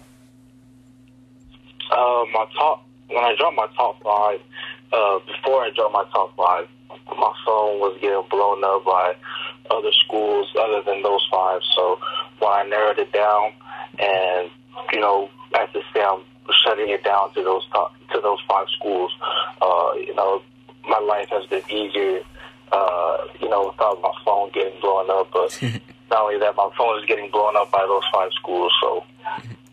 Uh, 1.91 2.25
my 2.33 2.47
top 2.57 2.87
when 3.09 3.25
I 3.25 3.35
dropped 3.37 3.57
my 3.57 3.67
top 3.77 4.03
five. 4.03 4.41
Uh, 4.93 5.19
before 5.21 5.63
I 5.65 5.71
dropped 5.75 5.93
my 5.93 6.05
top 6.13 6.37
five, 6.37 6.69
my 6.89 7.35
phone 7.47 7.81
was 7.81 7.97
getting 8.01 8.23
blown 8.31 8.63
up 8.63 8.85
by 8.85 9.15
other 9.73 9.93
schools 10.05 10.49
other 10.59 10.83
than 10.83 11.03
those 11.03 11.27
five. 11.31 11.61
So 11.75 11.99
when 12.39 12.53
I 12.53 12.65
narrowed 12.69 12.99
it 12.99 13.13
down, 13.13 13.53
and 13.99 14.51
you 14.93 15.01
know, 15.01 15.31
as 15.59 15.69
to 15.73 15.81
say, 15.93 16.03
I'm 16.03 16.23
shutting 16.65 16.89
it 16.89 17.05
down 17.05 17.33
to 17.35 17.43
those 17.43 17.67
top, 17.73 17.95
to 18.13 18.21
those 18.21 18.39
five 18.49 18.67
schools. 18.79 19.13
Uh, 19.61 19.93
you 19.97 20.15
know, 20.15 20.43
my 20.89 20.99
life 20.99 21.29
has 21.31 21.47
been 21.47 21.63
easier. 21.71 22.23
Uh, 22.71 23.19
you 23.39 23.51
know, 23.51 23.69
without 23.69 24.01
my 24.01 24.13
phone 24.25 24.51
getting 24.55 24.81
blown 24.81 25.11
up, 25.11 25.29
but 25.31 25.61
not 26.11 26.23
only 26.23 26.39
that, 26.39 26.57
my 26.57 26.71
phone 26.77 26.99
is 26.99 27.05
getting 27.07 27.31
blown 27.31 27.55
up 27.55 27.71
by 27.71 27.85
those 27.87 28.03
five 28.13 28.31
schools. 28.33 28.73
So, 28.81 29.05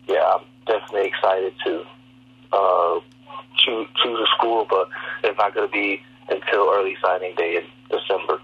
yeah, 0.06 0.36
I'm 0.36 0.44
definitely 0.66 1.08
excited 1.08 1.54
to 1.64 1.82
uh, 2.52 3.00
choose 3.56 3.86
choose 4.02 4.18
a 4.20 4.26
school, 4.36 4.66
but 4.68 4.88
it's 5.24 5.38
not 5.38 5.54
going 5.54 5.66
to 5.66 5.72
be 5.72 6.02
until 6.28 6.70
early 6.72 6.96
signing 7.02 7.34
day 7.36 7.56
in 7.56 7.64
December. 7.90 8.39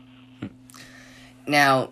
Now, 1.47 1.91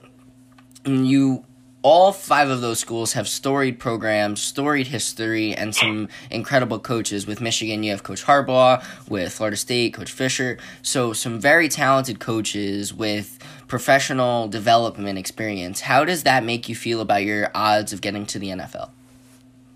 you 0.84 1.44
all 1.84 2.12
five 2.12 2.48
of 2.48 2.62
those 2.62 2.78
schools 2.78 3.12
have 3.12 3.28
storied 3.28 3.78
programs, 3.78 4.40
storied 4.40 4.86
history, 4.86 5.54
and 5.54 5.74
some 5.74 6.08
incredible 6.30 6.78
coaches. 6.78 7.26
With 7.26 7.42
Michigan, 7.42 7.82
you 7.82 7.90
have 7.90 8.02
Coach 8.02 8.24
Harbaugh. 8.24 8.82
With 9.06 9.34
Florida 9.34 9.56
State, 9.58 9.92
Coach 9.92 10.10
Fisher. 10.10 10.56
So, 10.80 11.12
some 11.12 11.38
very 11.38 11.68
talented 11.68 12.20
coaches 12.20 12.94
with 12.94 13.38
professional 13.68 14.48
development 14.48 15.18
experience. 15.18 15.82
How 15.82 16.06
does 16.06 16.22
that 16.22 16.42
make 16.42 16.70
you 16.70 16.74
feel 16.74 17.02
about 17.02 17.22
your 17.22 17.50
odds 17.54 17.92
of 17.92 18.00
getting 18.00 18.24
to 18.26 18.38
the 18.38 18.48
NFL? 18.48 18.88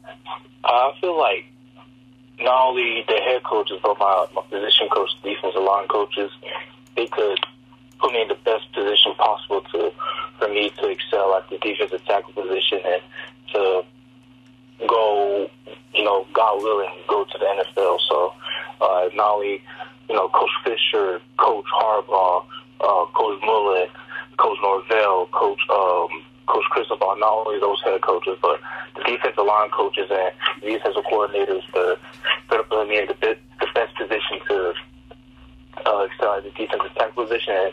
Uh, 0.07 0.69
I 0.69 0.95
feel 1.03 1.17
like 1.17 1.45
not 2.41 2.69
only 2.69 3.05
the 3.07 3.21
head 3.21 3.43
coaches, 3.45 3.81
but 3.83 3.99
my, 3.99 4.27
my 4.35 4.43
position 4.49 4.89
coach, 4.89 5.11
defensive 5.23 5.63
line 5.63 5.89
coaches, 5.89 6.31
they 6.97 7.07
could 7.07 7.39
put 7.99 8.13
me 8.13 8.23
in 8.23 8.29
the 8.29 8.39
best 8.45 8.73
position 8.73 9.15
possible 9.15 9.63
to 9.73 9.93
for 10.39 10.49
me 10.49 10.71
to 10.71 10.89
excel 10.89 11.35
at 11.35 11.49
the 11.51 11.59
defensive 11.59 12.05
tackle 12.07 12.33
position 12.33 12.81
and 12.85 13.03
to 13.53 13.85
go, 14.87 15.51
you 15.95 16.05
know, 16.05 16.27
God 16.33 16.63
willing, 16.63 16.91
go 17.09 17.25
to 17.25 17.39
the 17.39 17.45
NFL. 17.45 17.99
So 18.09 18.33
uh, 18.81 19.09
not 19.15 19.35
only, 19.37 19.63
you 20.09 20.15
know, 20.15 20.29
Coach 20.29 20.51
Fisher, 20.65 21.21
Coach 21.37 21.65
Harbaugh, 21.75 22.45
uh, 22.81 23.07
Coach 23.15 23.41
Mullen, 23.45 23.89
Coach 24.37 24.59
Norvell, 24.63 25.27
Coach 25.33 25.61
um, 25.71 26.25
Coach 26.47 26.65
Cristobal, 26.71 27.17
not 27.19 27.47
only 27.47 27.61
those 27.61 27.81
head 27.83 28.01
coaches, 28.01 28.39
but 28.41 28.61
the 28.97 29.03
defensive 29.05 29.45
line 29.45 29.71
coaches 29.71 30.09
and 30.11 30.33
defensive 30.63 31.05
coordinators 31.11 31.67
to 31.73 31.99
put 32.49 32.89
me 32.89 32.99
in 32.99 33.07
the, 33.07 33.37
the 33.61 33.67
best 33.75 33.95
position 33.97 34.39
to 34.49 34.73
uh, 35.87 36.07
excel 36.11 36.43
the 36.43 36.51
defensive 36.51 36.95
tackle 36.95 37.25
position. 37.25 37.55
And, 37.55 37.73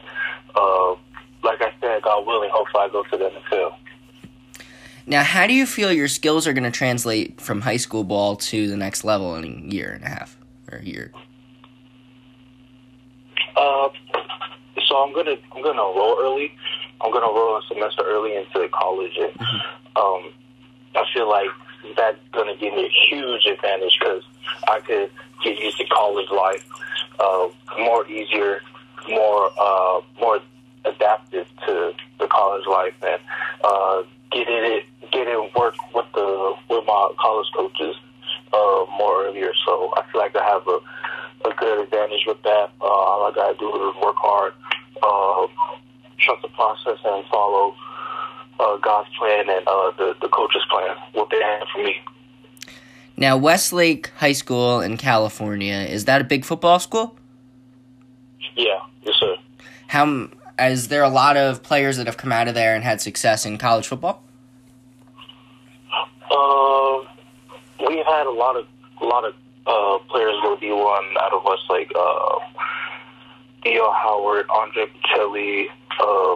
uh, 0.56 0.96
like 1.44 1.62
I 1.62 1.72
said, 1.82 2.02
God 2.02 2.26
willing, 2.26 2.50
hopefully 2.52 2.84
I 2.84 2.90
go 2.90 3.04
to 3.04 3.18
the 3.18 3.30
NFL. 3.30 3.76
Now, 5.08 5.24
how 5.24 5.46
do 5.46 5.54
you 5.54 5.68
feel 5.68 5.92
your 5.92 6.08
skills 6.08 6.48
are 6.48 6.54
going 6.54 6.64
to 6.64 6.72
translate 6.72 7.40
from 7.40 7.62
high 7.62 7.78
school 7.78 8.04
ball 8.04 8.36
to 8.38 8.68
the 8.68 8.76
next 8.76 9.04
level 9.04 9.36
in 9.36 9.44
a 9.44 9.74
year 9.74 9.92
and 9.92 10.04
a 10.04 10.10
half 10.10 10.38
or 10.72 10.80
a 10.80 10.84
year? 10.84 11.12
Uh, 13.56 13.90
so 14.88 14.98
I'm 14.98 15.14
gonna 15.14 15.36
I'm 15.56 15.62
gonna 15.62 15.82
enroll 15.82 16.18
early. 16.20 16.52
I'm 17.00 17.12
gonna 17.12 17.30
enroll 17.30 17.58
a 17.58 17.62
semester 17.68 18.04
early 18.06 18.36
into 18.36 18.68
college, 18.70 19.16
and 19.18 19.32
mm-hmm. 19.34 19.98
um, 19.98 20.34
I 20.96 21.06
feel 21.14 21.30
like 21.30 21.50
that's 21.96 22.18
gonna 22.34 22.56
give 22.58 22.74
me 22.74 22.86
a 22.86 23.10
huge 23.10 23.46
advantage 23.46 23.98
because 24.00 24.24
I 24.68 24.80
could 24.82 25.10
get 25.44 25.58
used 25.58 25.78
to 25.78 25.86
college 25.86 26.30
life 26.32 26.66
uh, 27.20 27.48
more 27.80 28.08
easier, 28.08 28.60
more 29.10 29.50
uh, 29.60 30.02
more 30.20 30.40
adaptive 30.86 31.48
to 31.66 31.94
the 32.20 32.28
college 32.28 32.66
life, 32.68 32.94
and 33.02 33.22
uh, 33.64 34.04
get 34.32 34.48
it 34.48 34.86
get 35.12 35.28
in 35.28 35.50
work 35.56 35.76
with 35.94 36.06
the 36.14 36.56
with 36.70 36.86
my 36.86 37.12
college 37.20 37.48
coaches 37.56 37.96
uh, 38.54 38.86
more 38.98 39.26
earlier. 39.26 39.52
So 39.66 39.94
I 39.98 40.04
feel 40.12 40.22
like 40.22 40.36
I 40.36 40.44
have 40.44 40.68
a, 40.68 40.80
a 41.50 41.54
good 41.56 41.84
advantage 41.84 42.24
with 42.28 42.42
that. 42.44 42.72
Uh, 42.82 42.86
all 42.86 43.26
I 43.26 43.36
gotta 43.36 43.58
do 43.58 43.68
is 43.68 43.96
work 44.02 44.16
hard, 44.18 44.54
uh, 45.04 45.48
trust 46.20 46.42
the 46.42 46.50
process, 46.50 47.00
and 47.04 47.26
follow 47.28 47.76
uh, 48.60 48.78
God's 48.78 49.10
plan 49.18 49.50
and 49.50 49.68
uh, 49.68 49.92
the 49.98 50.16
the 50.22 50.30
coach's 50.30 50.66
plan. 50.70 50.96
What 51.14 51.30
they 51.30 51.42
have 51.42 51.68
for 51.74 51.84
me. 51.84 51.96
Now, 53.18 53.38
Westlake 53.38 54.12
High 54.18 54.34
School 54.34 54.82
in 54.82 54.98
California 54.98 55.76
is 55.76 56.06
that 56.06 56.22
a 56.22 56.24
big 56.24 56.44
football 56.44 56.80
school? 56.80 57.18
Yeah, 58.56 58.80
yes, 59.04 59.16
sir. 59.20 59.36
How 59.88 60.30
is 60.60 60.90
there 60.90 61.04
a 61.04 61.10
lot 61.10 61.38
of 61.38 61.64
players 61.64 61.98
that 61.98 62.08
have 62.08 62.18
come 62.18 62.32
out 62.32 62.48
of 62.48 62.56
there 62.56 62.76
and 62.76 62.84
had 62.84 63.02
success 63.02 63.46
in 63.46 63.58
college 63.58 63.88
football? 63.88 64.22
Uh, 66.30 67.00
we've 67.88 68.06
had 68.06 68.26
a 68.26 68.32
lot 68.32 68.58
of 68.58 68.66
a 69.02 69.06
lot 69.06 69.26
of 69.26 69.34
uh, 69.68 69.98
players 70.10 70.36
go 70.42 70.58
D 70.60 70.72
one 70.72 71.06
out 71.22 71.34
of 71.34 71.44
Westlake. 71.44 71.92
Uh, 71.96 72.40
D.L. 73.66 73.92
Howard, 73.94 74.46
Andre 74.50 74.86
Kelly, 75.12 75.68
uh, 76.00 76.36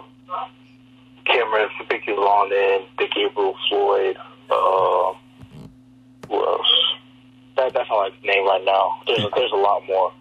Cameron 1.24 1.68
Vicky 1.88 2.12
Dick 2.98 3.12
Gabriel 3.14 3.54
Floyd. 3.68 4.16
Uh, 4.50 5.12
else? 6.36 6.66
That, 7.56 7.72
that's 7.74 7.88
all 7.90 8.02
I 8.02 8.10
can 8.10 8.26
name 8.26 8.46
right 8.46 8.64
now. 8.64 9.02
There's 9.06 9.24
there's 9.34 9.52
a 9.52 9.56
lot 9.56 9.84
more. 9.86 10.12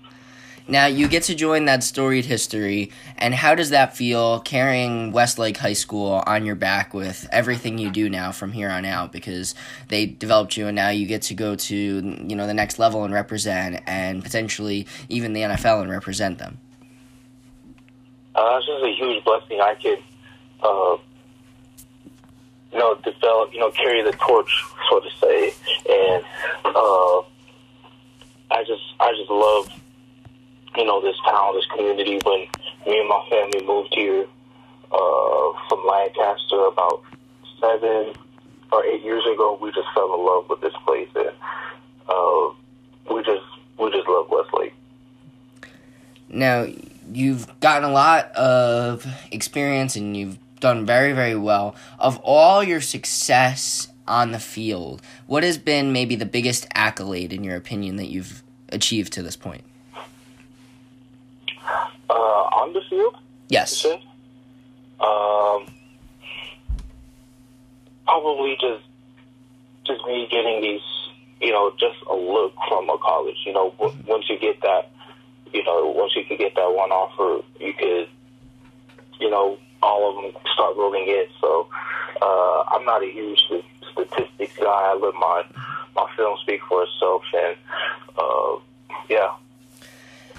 Now 0.69 0.85
you 0.85 1.07
get 1.07 1.23
to 1.23 1.35
join 1.35 1.65
that 1.65 1.83
storied 1.83 2.25
history, 2.25 2.91
and 3.17 3.33
how 3.33 3.55
does 3.55 3.71
that 3.71 3.97
feel 3.97 4.39
carrying 4.39 5.11
Westlake 5.11 5.57
High 5.57 5.73
School 5.73 6.23
on 6.27 6.45
your 6.45 6.53
back 6.53 6.93
with 6.93 7.27
everything 7.31 7.79
you 7.79 7.89
do 7.89 8.07
now 8.07 8.31
from 8.31 8.51
here 8.51 8.69
on 8.69 8.85
out? 8.85 9.11
Because 9.11 9.55
they 9.87 10.05
developed 10.05 10.57
you, 10.57 10.67
and 10.67 10.75
now 10.75 10.89
you 10.89 11.07
get 11.07 11.23
to 11.23 11.33
go 11.33 11.55
to 11.55 11.75
you 11.75 12.35
know 12.35 12.45
the 12.45 12.53
next 12.53 12.77
level 12.77 13.03
and 13.03 13.11
represent, 13.11 13.81
and 13.87 14.23
potentially 14.23 14.85
even 15.09 15.33
the 15.33 15.41
NFL 15.41 15.81
and 15.81 15.89
represent 15.89 16.37
them. 16.37 16.59
Uh, 18.35 18.57
it's 18.57 18.67
just 18.67 18.83
a 18.83 18.93
huge 18.95 19.23
blessing. 19.25 19.59
I 19.59 19.73
could, 19.73 20.03
uh, 20.61 20.97
you 22.71 22.79
know, 22.79 22.95
develop, 23.03 23.53
you 23.53 23.59
know, 23.59 23.71
carry 23.71 24.03
the 24.03 24.11
torch, 24.13 24.63
so 24.89 24.99
to 24.99 25.09
say, 25.21 25.53
and 25.89 26.23
uh, 26.65 27.19
I 28.51 28.63
just, 28.65 28.83
I 28.99 29.13
just 29.17 29.29
love 29.29 29.69
you 30.79 30.85
know, 30.85 31.01
this 31.01 31.15
town, 31.25 31.55
this 31.55 31.65
community. 31.75 32.19
When 32.23 32.39
me 32.87 32.99
and 32.99 33.09
my 33.09 33.25
family 33.29 33.65
moved 33.65 33.93
here 33.93 34.25
uh, 34.91 35.51
from 35.67 35.85
Lancaster 35.85 36.65
about 36.65 37.03
seven 37.59 38.13
or 38.71 38.85
eight 38.85 39.03
years 39.03 39.23
ago, 39.33 39.57
we 39.61 39.71
just 39.71 39.87
fell 39.93 40.13
in 40.13 40.25
love 40.25 40.49
with 40.49 40.61
this 40.61 40.73
place, 40.85 41.09
and 41.15 41.31
uh, 42.07 43.13
we 43.13 43.23
just 43.23 43.45
we 43.77 43.91
just 43.91 44.07
love 44.07 44.29
Westlake. 44.29 44.73
Now, 46.29 46.67
you've 47.11 47.59
gotten 47.59 47.89
a 47.89 47.91
lot 47.91 48.31
of 48.33 49.05
experience, 49.31 49.95
and 49.95 50.15
you've 50.15 50.37
done 50.59 50.85
very, 50.85 51.13
very 51.13 51.35
well. 51.35 51.75
Of 51.97 52.17
all 52.23 52.63
your 52.63 52.81
success 52.81 53.87
on 54.07 54.31
the 54.31 54.39
field, 54.39 55.01
what 55.27 55.43
has 55.43 55.57
been 55.57 55.91
maybe 55.93 56.15
the 56.15 56.25
biggest 56.25 56.67
accolade, 56.73 57.31
in 57.33 57.43
your 57.43 57.55
opinion, 57.55 57.95
that 57.97 58.09
you've 58.09 58.43
achieved 58.69 59.13
to 59.13 59.21
this 59.23 59.35
point? 59.35 59.63
Uh, 62.09 62.13
on 62.13 62.73
the 62.73 62.81
field, 62.89 63.15
Yes. 63.49 63.83
Um, 64.99 65.65
probably 68.05 68.57
just 68.59 68.83
just 69.85 70.05
me 70.05 70.27
getting 70.29 70.61
these, 70.61 70.81
you 71.41 71.51
know, 71.51 71.71
just 71.71 71.97
a 72.09 72.13
look 72.13 72.53
from 72.67 72.89
a 72.89 72.97
college. 72.99 73.37
You 73.45 73.53
know, 73.53 73.71
w- 73.79 73.97
once 74.05 74.29
you 74.29 74.37
get 74.37 74.61
that, 74.61 74.91
you 75.51 75.63
know, 75.63 75.87
once 75.87 76.15
you 76.15 76.23
could 76.25 76.37
get 76.37 76.53
that 76.55 76.71
one 76.73 76.91
offer, 76.91 77.43
you 77.59 77.73
could, 77.73 78.07
you 79.19 79.29
know, 79.31 79.57
all 79.81 80.09
of 80.09 80.33
them 80.33 80.41
start 80.53 80.75
rolling 80.75 81.07
in. 81.07 81.25
So 81.39 81.67
uh, 82.21 82.63
I'm 82.71 82.85
not 82.85 83.03
a 83.03 83.11
huge 83.11 83.39
statistics 83.91 84.57
guy. 84.57 84.65
I 84.65 84.95
let 84.95 85.13
my 85.15 85.43
my 85.95 86.09
film 86.15 86.37
speak 86.41 86.61
for 86.67 86.83
itself, 86.83 87.23
and 87.33 87.55
uh, 88.17 88.59
yeah. 89.09 89.35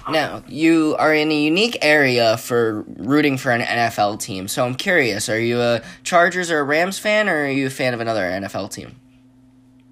Now, 0.09 0.43
you 0.47 0.95
are 0.97 1.13
in 1.13 1.31
a 1.31 1.39
unique 1.39 1.77
area 1.81 2.35
for 2.37 2.83
rooting 2.97 3.37
for 3.37 3.51
an 3.51 3.61
NFL 3.61 4.19
team. 4.19 4.47
So 4.47 4.65
I'm 4.65 4.73
curious, 4.73 5.29
are 5.29 5.39
you 5.39 5.61
a 5.61 5.81
Chargers 6.03 6.49
or 6.49 6.59
a 6.59 6.63
Rams 6.63 6.97
fan, 6.97 7.29
or 7.29 7.43
are 7.45 7.49
you 7.49 7.67
a 7.67 7.69
fan 7.69 7.93
of 7.93 7.99
another 7.99 8.23
NFL 8.23 8.71
team? 8.71 8.95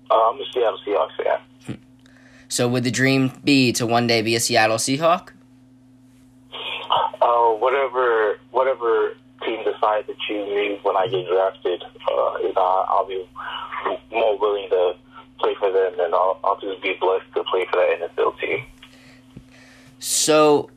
Uh, 0.10 0.32
I'm 0.32 0.42
a 0.42 0.46
Seattle 0.52 0.80
Seahawks 0.86 1.24
fan. 1.24 1.78
So 2.52 2.68
would 2.68 2.84
the 2.84 2.92
dream 2.92 3.32
be 3.44 3.72
to 3.74 3.86
one 3.86 4.08
day 4.08 4.24
be 4.24 4.36
a 4.36 4.40
Seattle 4.40 4.78
Seahawk? 4.78 5.30
Uh, 7.22 7.52
whatever 7.54 8.40
whatever 8.50 9.16
team 9.80 10.04
decides 10.04 10.08
to 10.08 10.16
choose 10.28 10.50
me 10.50 10.80
when 10.84 10.96
I 10.96 11.08
get 11.08 11.28
drafted, 11.28 11.84
uh, 11.84 12.60
I'll 12.60 13.08
be 13.08 13.28
more 14.12 14.38
willing 14.38 14.70
to 14.70 14.96
play 15.40 15.56
for 15.60 15.72
them, 15.72 15.94
and 16.00 16.14
I'll, 16.14 16.40
I'll 16.44 16.60
just 16.60 16.82
be 16.82 16.96
blessed 17.00 17.26
to 17.36 17.44
play 17.44 17.66
for 17.72 17.78
that 17.78 18.12
NFL 18.16 18.40
team. 18.40 18.66
So, 20.00 20.70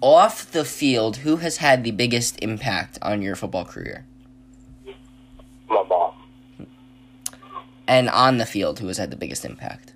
off 0.00 0.50
the 0.50 0.64
field, 0.64 1.18
who 1.18 1.36
has 1.36 1.58
had 1.58 1.84
the 1.84 1.90
biggest 1.90 2.38
impact 2.42 2.98
on 3.02 3.22
your 3.22 3.36
football 3.36 3.64
career? 3.64 4.04
My 5.68 5.82
mom. 5.88 6.12
And 7.86 8.08
on 8.10 8.38
the 8.38 8.46
field, 8.46 8.78
who 8.78 8.86
has 8.88 8.98
had 8.98 9.10
the 9.10 9.16
biggest 9.16 9.44
impact? 9.44 9.94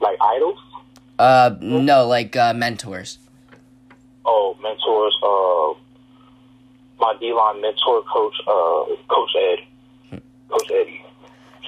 Like 0.00 0.18
idols? 0.20 0.58
Uh, 1.18 1.54
no, 1.60 2.06
like 2.06 2.36
uh, 2.36 2.54
mentors. 2.54 3.18
Oh, 4.24 4.56
mentors. 4.62 5.16
Uh, 5.22 5.54
my 6.98 7.14
D 7.20 7.32
line 7.32 7.60
mentor, 7.60 8.02
coach, 8.12 8.34
uh, 8.46 8.84
Coach 9.08 9.30
Ed, 9.36 10.20
Coach 10.48 10.70
Eddie. 10.70 11.04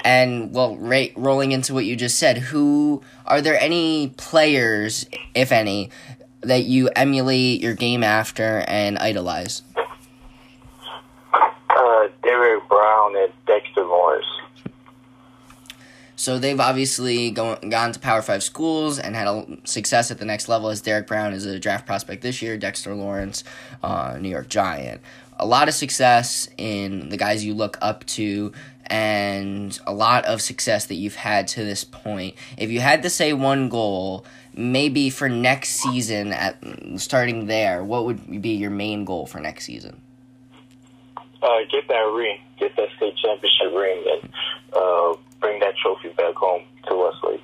And 0.05 0.55
well, 0.55 0.77
right, 0.77 1.13
rolling 1.17 1.53
into 1.53 1.75
what 1.75 1.85
you 1.85 1.97
just 1.97 2.19
said, 2.19 2.39
who 2.39 3.03
are 3.25 3.41
there 3.41 3.59
any 3.61 4.09
players, 4.17 5.07
if 5.35 5.51
any, 5.51 5.91
that 6.43 6.65
you 6.65 6.89
emulate 6.95 7.61
your 7.61 7.75
game 7.75 8.05
after 8.05 8.65
and 8.69 8.99
idolize? 8.99 9.63
Uh, 11.35 12.09
Derrick 12.23 12.69
Brown 12.69 13.17
and 13.17 13.33
Dexter 13.47 13.85
Lawrence. 13.85 14.27
So 16.27 16.41
they've 16.41 16.59
obviously 16.59 17.31
go, 17.31 17.55
gone 17.55 17.93
to 17.93 18.01
Power 18.01 18.21
Five 18.21 18.43
schools 18.43 18.99
and 18.99 19.15
had 19.15 19.29
a, 19.29 19.47
success 19.63 20.11
at 20.11 20.19
the 20.19 20.25
next 20.25 20.49
level. 20.49 20.71
As 20.71 20.81
Derrick 20.81 21.07
Brown 21.07 21.33
is 21.33 21.47
a 21.47 21.61
draft 21.61 21.87
prospect 21.87 22.21
this 22.21 22.43
year, 22.43 22.59
Dexter 22.59 22.97
Lawrence, 22.97 23.45
uh, 23.81 24.19
New 24.21 24.31
York 24.31 24.49
Giant. 24.49 25.01
A 25.39 25.47
lot 25.47 25.69
of 25.69 25.75
success 25.75 26.49
in 26.59 27.11
the 27.11 27.17
guys 27.17 27.45
you 27.45 27.55
look 27.55 27.79
up 27.81 28.05
to, 28.07 28.51
and 28.87 29.79
a 29.87 29.95
lot 29.95 30.25
of 30.25 30.43
success 30.43 30.87
that 30.87 30.97
you've 30.97 31.15
had 31.15 31.47
to 31.47 31.63
this 31.63 31.85
point. 31.85 32.35
If 32.59 32.71
you 32.71 32.81
had 32.81 33.05
to 33.05 33.09
say 33.09 33.33
one 33.33 33.69
goal, 33.69 34.27
maybe 34.53 35.11
for 35.11 35.29
next 35.29 35.81
season, 35.81 36.33
at 36.33 36.57
starting 36.97 37.47
there, 37.47 37.85
what 37.85 38.05
would 38.05 38.43
be 38.43 38.57
your 38.57 38.71
main 38.71 39.05
goal 39.05 39.27
for 39.27 39.39
next 39.39 39.67
season? 39.67 40.03
Uh, 41.47 41.61
get 41.71 41.87
that 41.87 42.11
ring, 42.13 42.39
get 42.59 42.75
that 42.75 42.89
state 42.97 43.15
championship 43.17 43.73
ring, 43.73 44.03
and 44.11 44.33
uh, 44.75 45.15
bring 45.41 45.61
that 45.61 45.77
trophy 45.77 46.09
back 46.09 46.35
home 46.35 46.63
to 46.89 46.97
Westlake. 46.97 47.43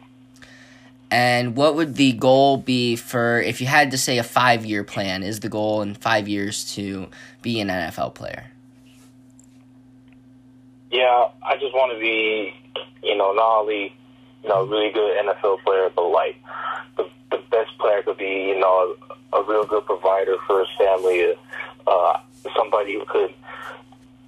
And 1.09 1.55
what 1.55 1.77
would 1.77 1.95
the 1.95 2.13
goal 2.15 2.57
be 2.57 2.97
for 2.97 3.41
if 3.41 3.61
you 3.61 3.67
had 3.69 3.93
to 3.93 3.99
say 3.99 4.19
a 4.19 4.25
five 4.25 4.65
year 4.65 4.83
plan? 4.83 5.23
Is 5.23 5.41
the 5.41 5.49
goal 5.49 5.83
in 5.83 5.95
five 5.95 6.27
years 6.27 6.75
to 6.75 7.07
be 7.43 7.61
an 7.61 7.69
NFL 7.69 8.15
player? 8.15 8.47
Yeah, 10.91 11.29
I 11.47 11.57
just 11.61 11.73
want 11.73 11.93
to 11.93 12.01
be, 12.01 12.53
you 13.05 13.17
know, 13.17 13.33
not 13.33 13.61
only, 13.61 13.95
you 14.43 14.49
know, 14.49 14.63
a 14.63 14.67
really 14.67 14.91
good 14.91 15.25
NFL 15.25 15.63
player, 15.65 15.91
but 15.95 16.09
like 16.09 16.43
the, 16.97 17.09
the 17.31 17.43
best 17.51 17.79
player 17.79 18.03
could 18.03 18.19
be, 18.19 18.49
you 18.49 18.59
know, 18.59 18.97
a, 19.33 19.37
a 19.37 19.43
real 19.45 19.65
good 19.65 19.87
provider 19.87 20.37
for 20.47 20.61
his 20.61 20.69
family, 20.77 21.35
uh, 21.87 22.19
somebody 22.57 22.95
who 22.95 23.05
could 23.07 23.35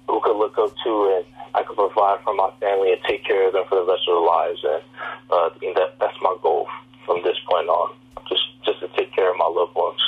who 0.07 0.21
could 0.21 0.37
look 0.37 0.57
up 0.57 0.73
to 0.83 1.15
and 1.15 1.25
I 1.55 1.63
could 1.63 1.75
provide 1.75 2.19
for 2.23 2.33
my 2.33 2.51
family 2.59 2.91
and 2.91 3.01
take 3.07 3.23
care 3.23 3.47
of 3.47 3.53
them 3.53 3.63
for 3.69 3.75
the 3.75 3.85
rest 3.85 4.03
of 4.07 4.15
their 4.15 4.25
lives. 4.25 4.63
And 4.63 4.83
uh, 5.31 5.49
and 5.61 5.75
that 5.75 5.99
that's 5.99 6.17
my 6.21 6.35
goal 6.41 6.67
from 7.05 7.23
this 7.23 7.37
point 7.49 7.67
on, 7.67 7.95
just 8.29 8.43
just 8.65 8.79
to 8.81 8.87
take 8.89 9.13
care 9.13 9.31
of 9.31 9.37
my 9.37 9.47
loved 9.47 9.75
ones. 9.75 10.01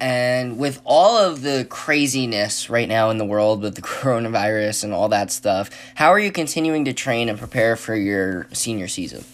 And 0.00 0.56
with 0.56 0.80
all 0.84 1.18
of 1.18 1.42
the 1.42 1.66
craziness 1.68 2.70
right 2.70 2.88
now 2.88 3.10
in 3.10 3.18
the 3.18 3.24
world 3.24 3.62
with 3.62 3.74
the 3.74 3.82
coronavirus 3.82 4.84
and 4.84 4.94
all 4.94 5.08
that 5.10 5.30
stuff, 5.30 5.70
how 5.94 6.08
are 6.08 6.18
you 6.18 6.32
continuing 6.32 6.86
to 6.86 6.92
train 6.92 7.28
and 7.28 7.38
prepare 7.38 7.76
for 7.76 7.94
your 7.94 8.48
senior 8.52 8.88
season? 8.88 9.24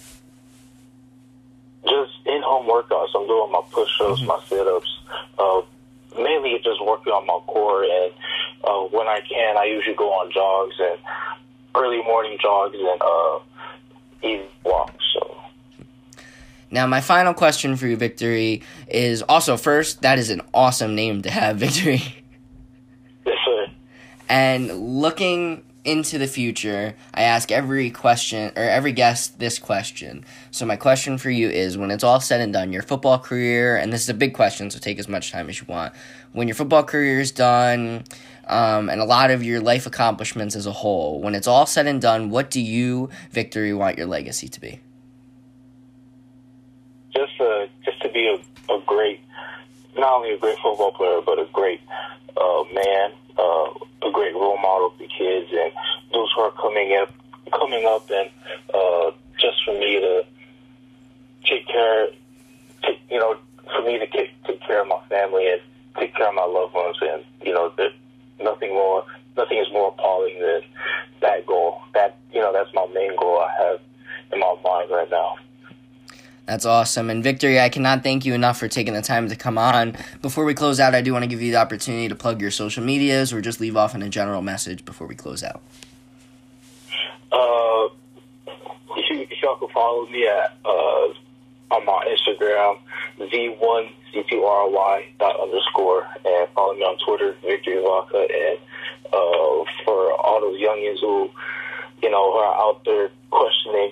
Just 1.85 2.15
in 2.27 2.43
home 2.43 2.67
workouts. 2.67 3.11
I'm 3.15 3.29
doing 3.29 3.53
my 3.53 3.63
push 3.71 4.01
ups, 4.01 4.23
my 4.23 4.41
sit 4.49 4.67
ups. 4.67 5.01
Uh, 5.39 5.63
mainly 6.19 6.59
just 6.63 6.85
working 6.85 7.13
on 7.13 7.27
my 7.27 7.39
core. 7.47 7.85
And 7.85 8.13
uh, 8.65 8.89
when 8.97 9.07
I 9.07 9.21
can, 9.21 9.57
I 9.57 9.65
usually 9.65 9.97
go 9.97 10.11
on 10.11 10.33
jogs 10.33 10.77
and 10.79 10.99
early 11.75 12.03
morning 12.03 12.39
jogs 12.41 12.77
and 12.79 13.03
uh, 13.03 13.39
evening 14.23 14.49
walks. 14.65 15.05
So. 15.15 15.37
Now, 16.71 16.87
my 16.87 17.01
final 17.01 17.35
question 17.35 17.77
for 17.77 17.87
you, 17.87 17.97
Victory, 17.97 18.63
is 18.89 19.23
also 19.23 19.57
first, 19.57 20.03
that 20.03 20.19
is 20.19 20.31
an 20.31 20.43
awesome 20.53 20.95
name 20.95 21.23
to 21.23 21.31
have, 21.31 21.57
Victory. 21.59 22.03
Yes, 23.25 23.37
sir. 23.45 23.67
And 24.29 25.01
looking 25.01 25.63
into 25.87 26.19
the 26.19 26.27
future, 26.27 26.95
I 27.15 27.23
ask 27.23 27.53
every 27.53 27.91
question 27.91 28.53
or 28.57 28.63
every 28.63 28.93
guest 28.93 29.39
this 29.39 29.59
question. 29.59 30.25
So 30.51 30.67
my 30.67 30.77
question 30.77 31.17
for 31.17 31.31
you 31.31 31.49
is 31.49 31.79
when 31.79 31.91
it's 31.91 32.05
all 32.05 32.21
said 32.21 32.41
and 32.41 32.53
done, 32.53 32.73
your 32.73 32.83
football 32.83 33.19
career, 33.19 33.77
and 33.77 33.93
this 33.93 34.03
is 34.03 34.09
a 34.09 34.15
big 34.15 34.35
question, 34.35 34.71
so 34.71 34.79
take 34.79 34.99
as 34.99 35.09
much 35.09 35.31
time 35.31 35.49
as 35.49 35.61
you 35.61 35.67
want. 35.69 35.95
When 36.33 36.49
your 36.49 36.57
football 36.57 36.83
career 36.83 37.21
is 37.21 37.31
done, 37.31 38.05
um, 38.49 38.89
and 38.91 39.01
a 39.01 39.05
lot 39.05 39.31
of 39.31 39.43
your 39.43 39.61
life 39.61 39.87
accomplishments 39.87 40.57
as 40.57 40.67
a 40.67 40.73
whole, 40.73 41.21
when 41.21 41.35
it's 41.35 41.47
all 41.47 41.67
said 41.67 41.87
and 41.87 42.01
done, 42.01 42.31
what 42.31 42.51
do 42.51 42.61
you, 42.61 43.09
Victory, 43.31 43.73
want 43.73 43.97
your 43.97 44.07
legacy 44.07 44.49
to 44.49 44.61
be? 44.61 44.81
Just 47.15 47.41
uh, 47.41 47.67
just 47.85 48.03
to 48.03 48.11
be 48.11 48.29
a, 48.29 48.73
a 48.73 48.81
great, 48.87 49.21
not 49.97 50.13
only 50.17 50.33
a 50.33 50.39
great 50.39 50.59
football 50.59 50.93
player, 50.93 51.21
but 51.25 51.39
a 51.39 51.47
great 51.53 51.81
uh, 52.37 52.65
man, 52.73 53.13
uh, 53.39 54.09
a 54.09 54.11
great 54.13 54.35
role 54.35 54.59
model 54.59 54.91
for 54.91 55.07
kids 55.07 55.51
and 55.53 55.73
those 56.13 56.29
who 56.35 56.43
are 56.43 56.53
coming 56.53 56.97
up, 57.01 57.13
coming 57.53 57.85
up, 57.87 58.09
and 58.11 58.31
uh, 58.75 59.11
just 59.39 59.65
for 59.65 59.75
me 59.75 60.01
to 60.01 60.25
take 61.45 61.67
care, 61.67 62.09
take, 62.83 63.01
you 63.11 63.19
know, 63.19 63.37
for 63.75 63.83
me 63.83 63.99
to 63.99 64.07
take, 64.07 64.31
take 64.45 64.61
care 64.63 64.81
of 64.81 64.89
my 64.89 65.01
family 65.09 65.51
and 65.51 65.61
take 65.99 66.15
care 66.15 66.29
of 66.29 66.35
my 66.35 66.45
loved 66.45 66.75
ones, 66.75 66.97
and 67.03 67.25
you 67.43 67.53
know, 67.53 67.73
there, 67.77 67.91
nothing 68.41 68.71
more, 68.71 69.05
nothing 69.37 69.59
is 69.59 69.71
more 69.73 69.89
appalling 69.89 70.39
than 70.41 70.63
that 71.21 71.47
goal. 71.47 71.81
That 71.95 72.17
you 72.33 72.41
know, 72.41 72.53
that's 72.53 72.73
my 72.75 72.87
main 72.95 73.17
goal 73.17 73.39
I 73.39 73.51
have 73.63 73.81
in 74.33 74.41
my 74.41 74.57
mind 74.63 74.91
right 74.91 75.11
now. 75.11 75.37
That's 76.47 76.65
awesome. 76.65 77.11
And 77.11 77.25
Victory, 77.25 77.59
I 77.59 77.69
cannot 77.69 78.05
thank 78.05 78.25
you 78.25 78.33
enough 78.33 78.59
for 78.59 78.69
taking 78.69 78.95
the 78.95 79.03
time 79.03 79.29
to 79.29 79.37
come 79.37 79.59
on. 79.59 79.97
Before 80.23 80.45
we 80.45 80.55
close 80.55 80.79
out, 80.79 80.95
I 80.95 81.03
do 81.03 81.13
want 81.13 81.25
to 81.25 81.29
give 81.29 81.43
you 81.43 81.51
the 81.51 81.59
opportunity 81.59 82.09
to 82.09 82.15
plug 82.15 82.41
your 82.41 82.53
social 82.53 82.85
medias 82.85 83.33
or 83.33 83.41
just 83.41 83.61
leave 83.61 83.77
off 83.77 83.97
in 83.97 84.03
a 84.03 84.09
general 84.09 84.43
message 84.43 84.85
before 84.85 85.09
we 85.09 85.17
close 85.17 85.43
out. 85.43 85.61
Uh, 87.33 87.89
you, 89.11 89.27
y'all 89.43 89.57
can 89.57 89.69
follow 89.75 90.07
me 90.07 90.29
at 90.29 90.57
uh, 90.65 91.09
on 91.73 91.85
my 91.85 92.17
Instagram, 92.17 92.79
v1c2ry 93.19 95.05
dot 95.19 95.41
underscore, 95.41 96.07
and 96.25 96.49
follow 96.55 96.75
me 96.75 96.83
on 96.83 96.97
Twitter, 97.05 97.35
Victory 97.43 97.83
Vaca. 97.83 98.19
And 98.19 98.59
uh, 99.07 99.65
for 99.85 100.13
all 100.13 100.41
those 100.41 100.61
youngins 100.61 101.01
who, 101.01 101.29
you 102.05 102.11
know, 102.11 102.39
are 102.39 102.55
out 102.55 102.85
there 102.85 103.11
questioning 103.31 103.91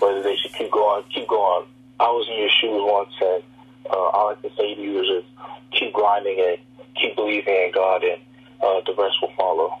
whether 0.00 0.22
they 0.22 0.36
should 0.36 0.52
keep 0.52 0.70
going, 0.70 1.02
keep 1.14 1.26
going. 1.28 1.64
I 2.00 2.04
was 2.04 2.26
in 2.28 2.38
your 2.38 2.50
shoes 2.60 2.82
once, 2.82 3.14
and 3.20 3.42
uh, 3.90 3.96
I 3.96 4.34
can 4.40 4.50
say 4.56 4.74
to 4.74 4.80
you 4.80 5.00
is 5.00 5.22
just 5.22 5.26
keep 5.72 5.92
grinding 5.92 6.40
and 6.40 6.58
keep 6.94 7.16
believing 7.16 7.54
in 7.54 7.72
God, 7.72 8.02
and 8.02 8.20
uh, 8.62 8.80
the 8.86 8.94
rest 9.00 9.16
will 9.22 9.32
follow. 9.36 9.78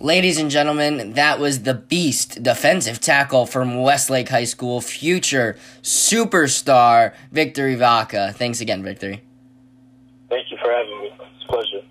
Ladies 0.00 0.38
and 0.38 0.48
gentlemen, 0.48 1.14
that 1.14 1.40
was 1.40 1.64
the 1.64 1.74
beast 1.74 2.40
defensive 2.40 3.00
tackle 3.00 3.46
from 3.46 3.82
Westlake 3.82 4.28
High 4.28 4.44
School, 4.44 4.80
future 4.80 5.58
superstar 5.82 7.14
Victory 7.32 7.74
Vaca. 7.74 8.32
Thanks 8.32 8.60
again, 8.60 8.84
Victory. 8.84 9.22
Thank 10.28 10.52
you 10.52 10.58
for 10.62 10.70
having 10.70 11.00
me. 11.00 11.10
It's 11.10 11.44
a 11.44 11.52
pleasure. 11.52 11.87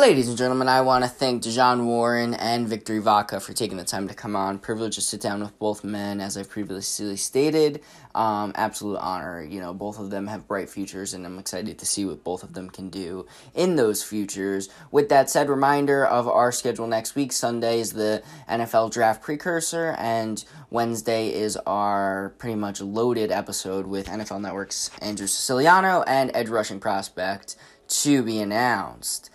Ladies 0.00 0.28
and 0.28 0.38
gentlemen, 0.38 0.66
I 0.66 0.80
want 0.80 1.04
to 1.04 1.10
thank 1.10 1.42
Dejan 1.42 1.84
Warren 1.84 2.32
and 2.32 2.66
Victory 2.66 3.00
Vaca 3.00 3.38
for 3.38 3.52
taking 3.52 3.76
the 3.76 3.84
time 3.84 4.08
to 4.08 4.14
come 4.14 4.34
on. 4.34 4.58
Privilege 4.58 4.94
to 4.94 5.02
sit 5.02 5.20
down 5.20 5.40
with 5.40 5.58
both 5.58 5.84
men, 5.84 6.22
as 6.22 6.38
I've 6.38 6.48
previously 6.48 7.18
stated. 7.18 7.82
Um, 8.14 8.52
absolute 8.54 8.96
honor. 8.96 9.42
You 9.42 9.60
know, 9.60 9.74
both 9.74 9.98
of 9.98 10.08
them 10.08 10.26
have 10.28 10.48
bright 10.48 10.70
futures, 10.70 11.12
and 11.12 11.26
I'm 11.26 11.38
excited 11.38 11.78
to 11.78 11.84
see 11.84 12.06
what 12.06 12.24
both 12.24 12.42
of 12.42 12.54
them 12.54 12.70
can 12.70 12.88
do 12.88 13.26
in 13.54 13.76
those 13.76 14.02
futures. 14.02 14.70
With 14.90 15.10
that 15.10 15.28
said, 15.28 15.50
reminder 15.50 16.06
of 16.06 16.26
our 16.26 16.50
schedule 16.50 16.86
next 16.86 17.14
week. 17.14 17.30
Sunday 17.30 17.78
is 17.78 17.92
the 17.92 18.22
NFL 18.48 18.92
draft 18.92 19.22
precursor, 19.22 19.94
and 19.98 20.42
Wednesday 20.70 21.28
is 21.28 21.58
our 21.66 22.32
pretty 22.38 22.56
much 22.56 22.80
loaded 22.80 23.30
episode 23.30 23.86
with 23.86 24.06
NFL 24.06 24.40
Network's 24.40 24.90
Andrew 25.02 25.26
Siciliano 25.26 26.04
and 26.06 26.30
edge 26.32 26.48
rushing 26.48 26.80
prospect 26.80 27.56
to 27.88 28.22
be 28.22 28.40
announced. 28.40 29.28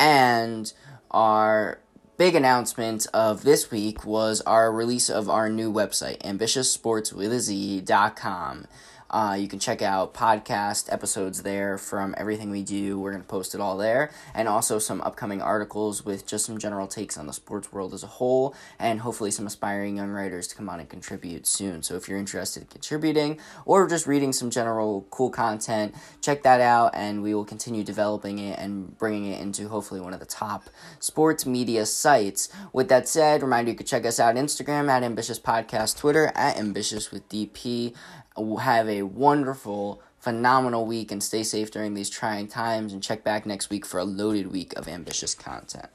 And 0.00 0.72
our 1.10 1.80
big 2.16 2.34
announcement 2.34 3.06
of 3.12 3.42
this 3.42 3.70
week 3.70 4.06
was 4.06 4.40
our 4.42 4.72
release 4.72 5.10
of 5.10 5.28
our 5.28 5.50
new 5.50 5.70
website, 5.70 6.22
ambitioussportswithaz.com. 6.22 8.66
Uh, 9.10 9.36
you 9.38 9.48
can 9.48 9.58
check 9.58 9.82
out 9.82 10.14
podcast 10.14 10.92
episodes 10.92 11.42
there 11.42 11.76
from 11.76 12.14
everything 12.16 12.50
we 12.50 12.62
do. 12.62 12.98
We're 12.98 13.10
going 13.10 13.22
to 13.22 13.28
post 13.28 13.54
it 13.54 13.60
all 13.60 13.76
there. 13.76 14.10
And 14.34 14.46
also 14.46 14.78
some 14.78 15.00
upcoming 15.00 15.42
articles 15.42 16.04
with 16.04 16.26
just 16.26 16.46
some 16.46 16.58
general 16.58 16.86
takes 16.86 17.18
on 17.18 17.26
the 17.26 17.32
sports 17.32 17.72
world 17.72 17.92
as 17.92 18.04
a 18.04 18.06
whole, 18.06 18.54
and 18.78 19.00
hopefully 19.00 19.30
some 19.32 19.46
aspiring 19.46 19.96
young 19.96 20.10
writers 20.10 20.46
to 20.48 20.54
come 20.54 20.68
on 20.68 20.78
and 20.78 20.88
contribute 20.88 21.46
soon. 21.46 21.82
So 21.82 21.96
if 21.96 22.08
you're 22.08 22.18
interested 22.18 22.62
in 22.62 22.68
contributing 22.68 23.38
or 23.64 23.88
just 23.88 24.06
reading 24.06 24.32
some 24.32 24.50
general 24.50 25.06
cool 25.10 25.30
content, 25.30 25.94
check 26.20 26.42
that 26.44 26.60
out, 26.60 26.92
and 26.94 27.22
we 27.22 27.34
will 27.34 27.44
continue 27.44 27.82
developing 27.82 28.38
it 28.38 28.58
and 28.58 28.96
bringing 28.96 29.26
it 29.32 29.40
into 29.40 29.68
hopefully 29.68 30.00
one 30.00 30.14
of 30.14 30.20
the 30.20 30.26
top 30.26 30.70
sports 31.00 31.44
media 31.44 31.84
sites. 31.84 32.48
With 32.72 32.88
that 32.88 33.08
said, 33.08 33.42
reminder 33.42 33.72
you 33.72 33.76
can 33.76 33.86
check 33.86 34.06
us 34.06 34.20
out 34.20 34.36
on 34.36 34.44
Instagram 34.44 34.88
at 34.88 35.02
Ambitious 35.02 35.40
Podcast, 35.40 35.98
Twitter 35.98 36.30
at 36.36 36.56
Ambitious 36.56 37.10
with 37.10 37.28
DP 37.28 37.94
have 38.58 38.88
a 38.88 39.02
wonderful, 39.02 40.02
phenomenal 40.18 40.86
week 40.86 41.10
and 41.12 41.22
stay 41.22 41.42
safe 41.42 41.70
during 41.70 41.94
these 41.94 42.10
trying 42.10 42.48
times. 42.48 42.92
And 42.92 43.02
check 43.02 43.24
back 43.24 43.46
next 43.46 43.70
week 43.70 43.86
for 43.86 43.98
a 43.98 44.04
loaded 44.04 44.50
week 44.50 44.72
of 44.76 44.88
ambitious 44.88 45.34
content. 45.34 45.88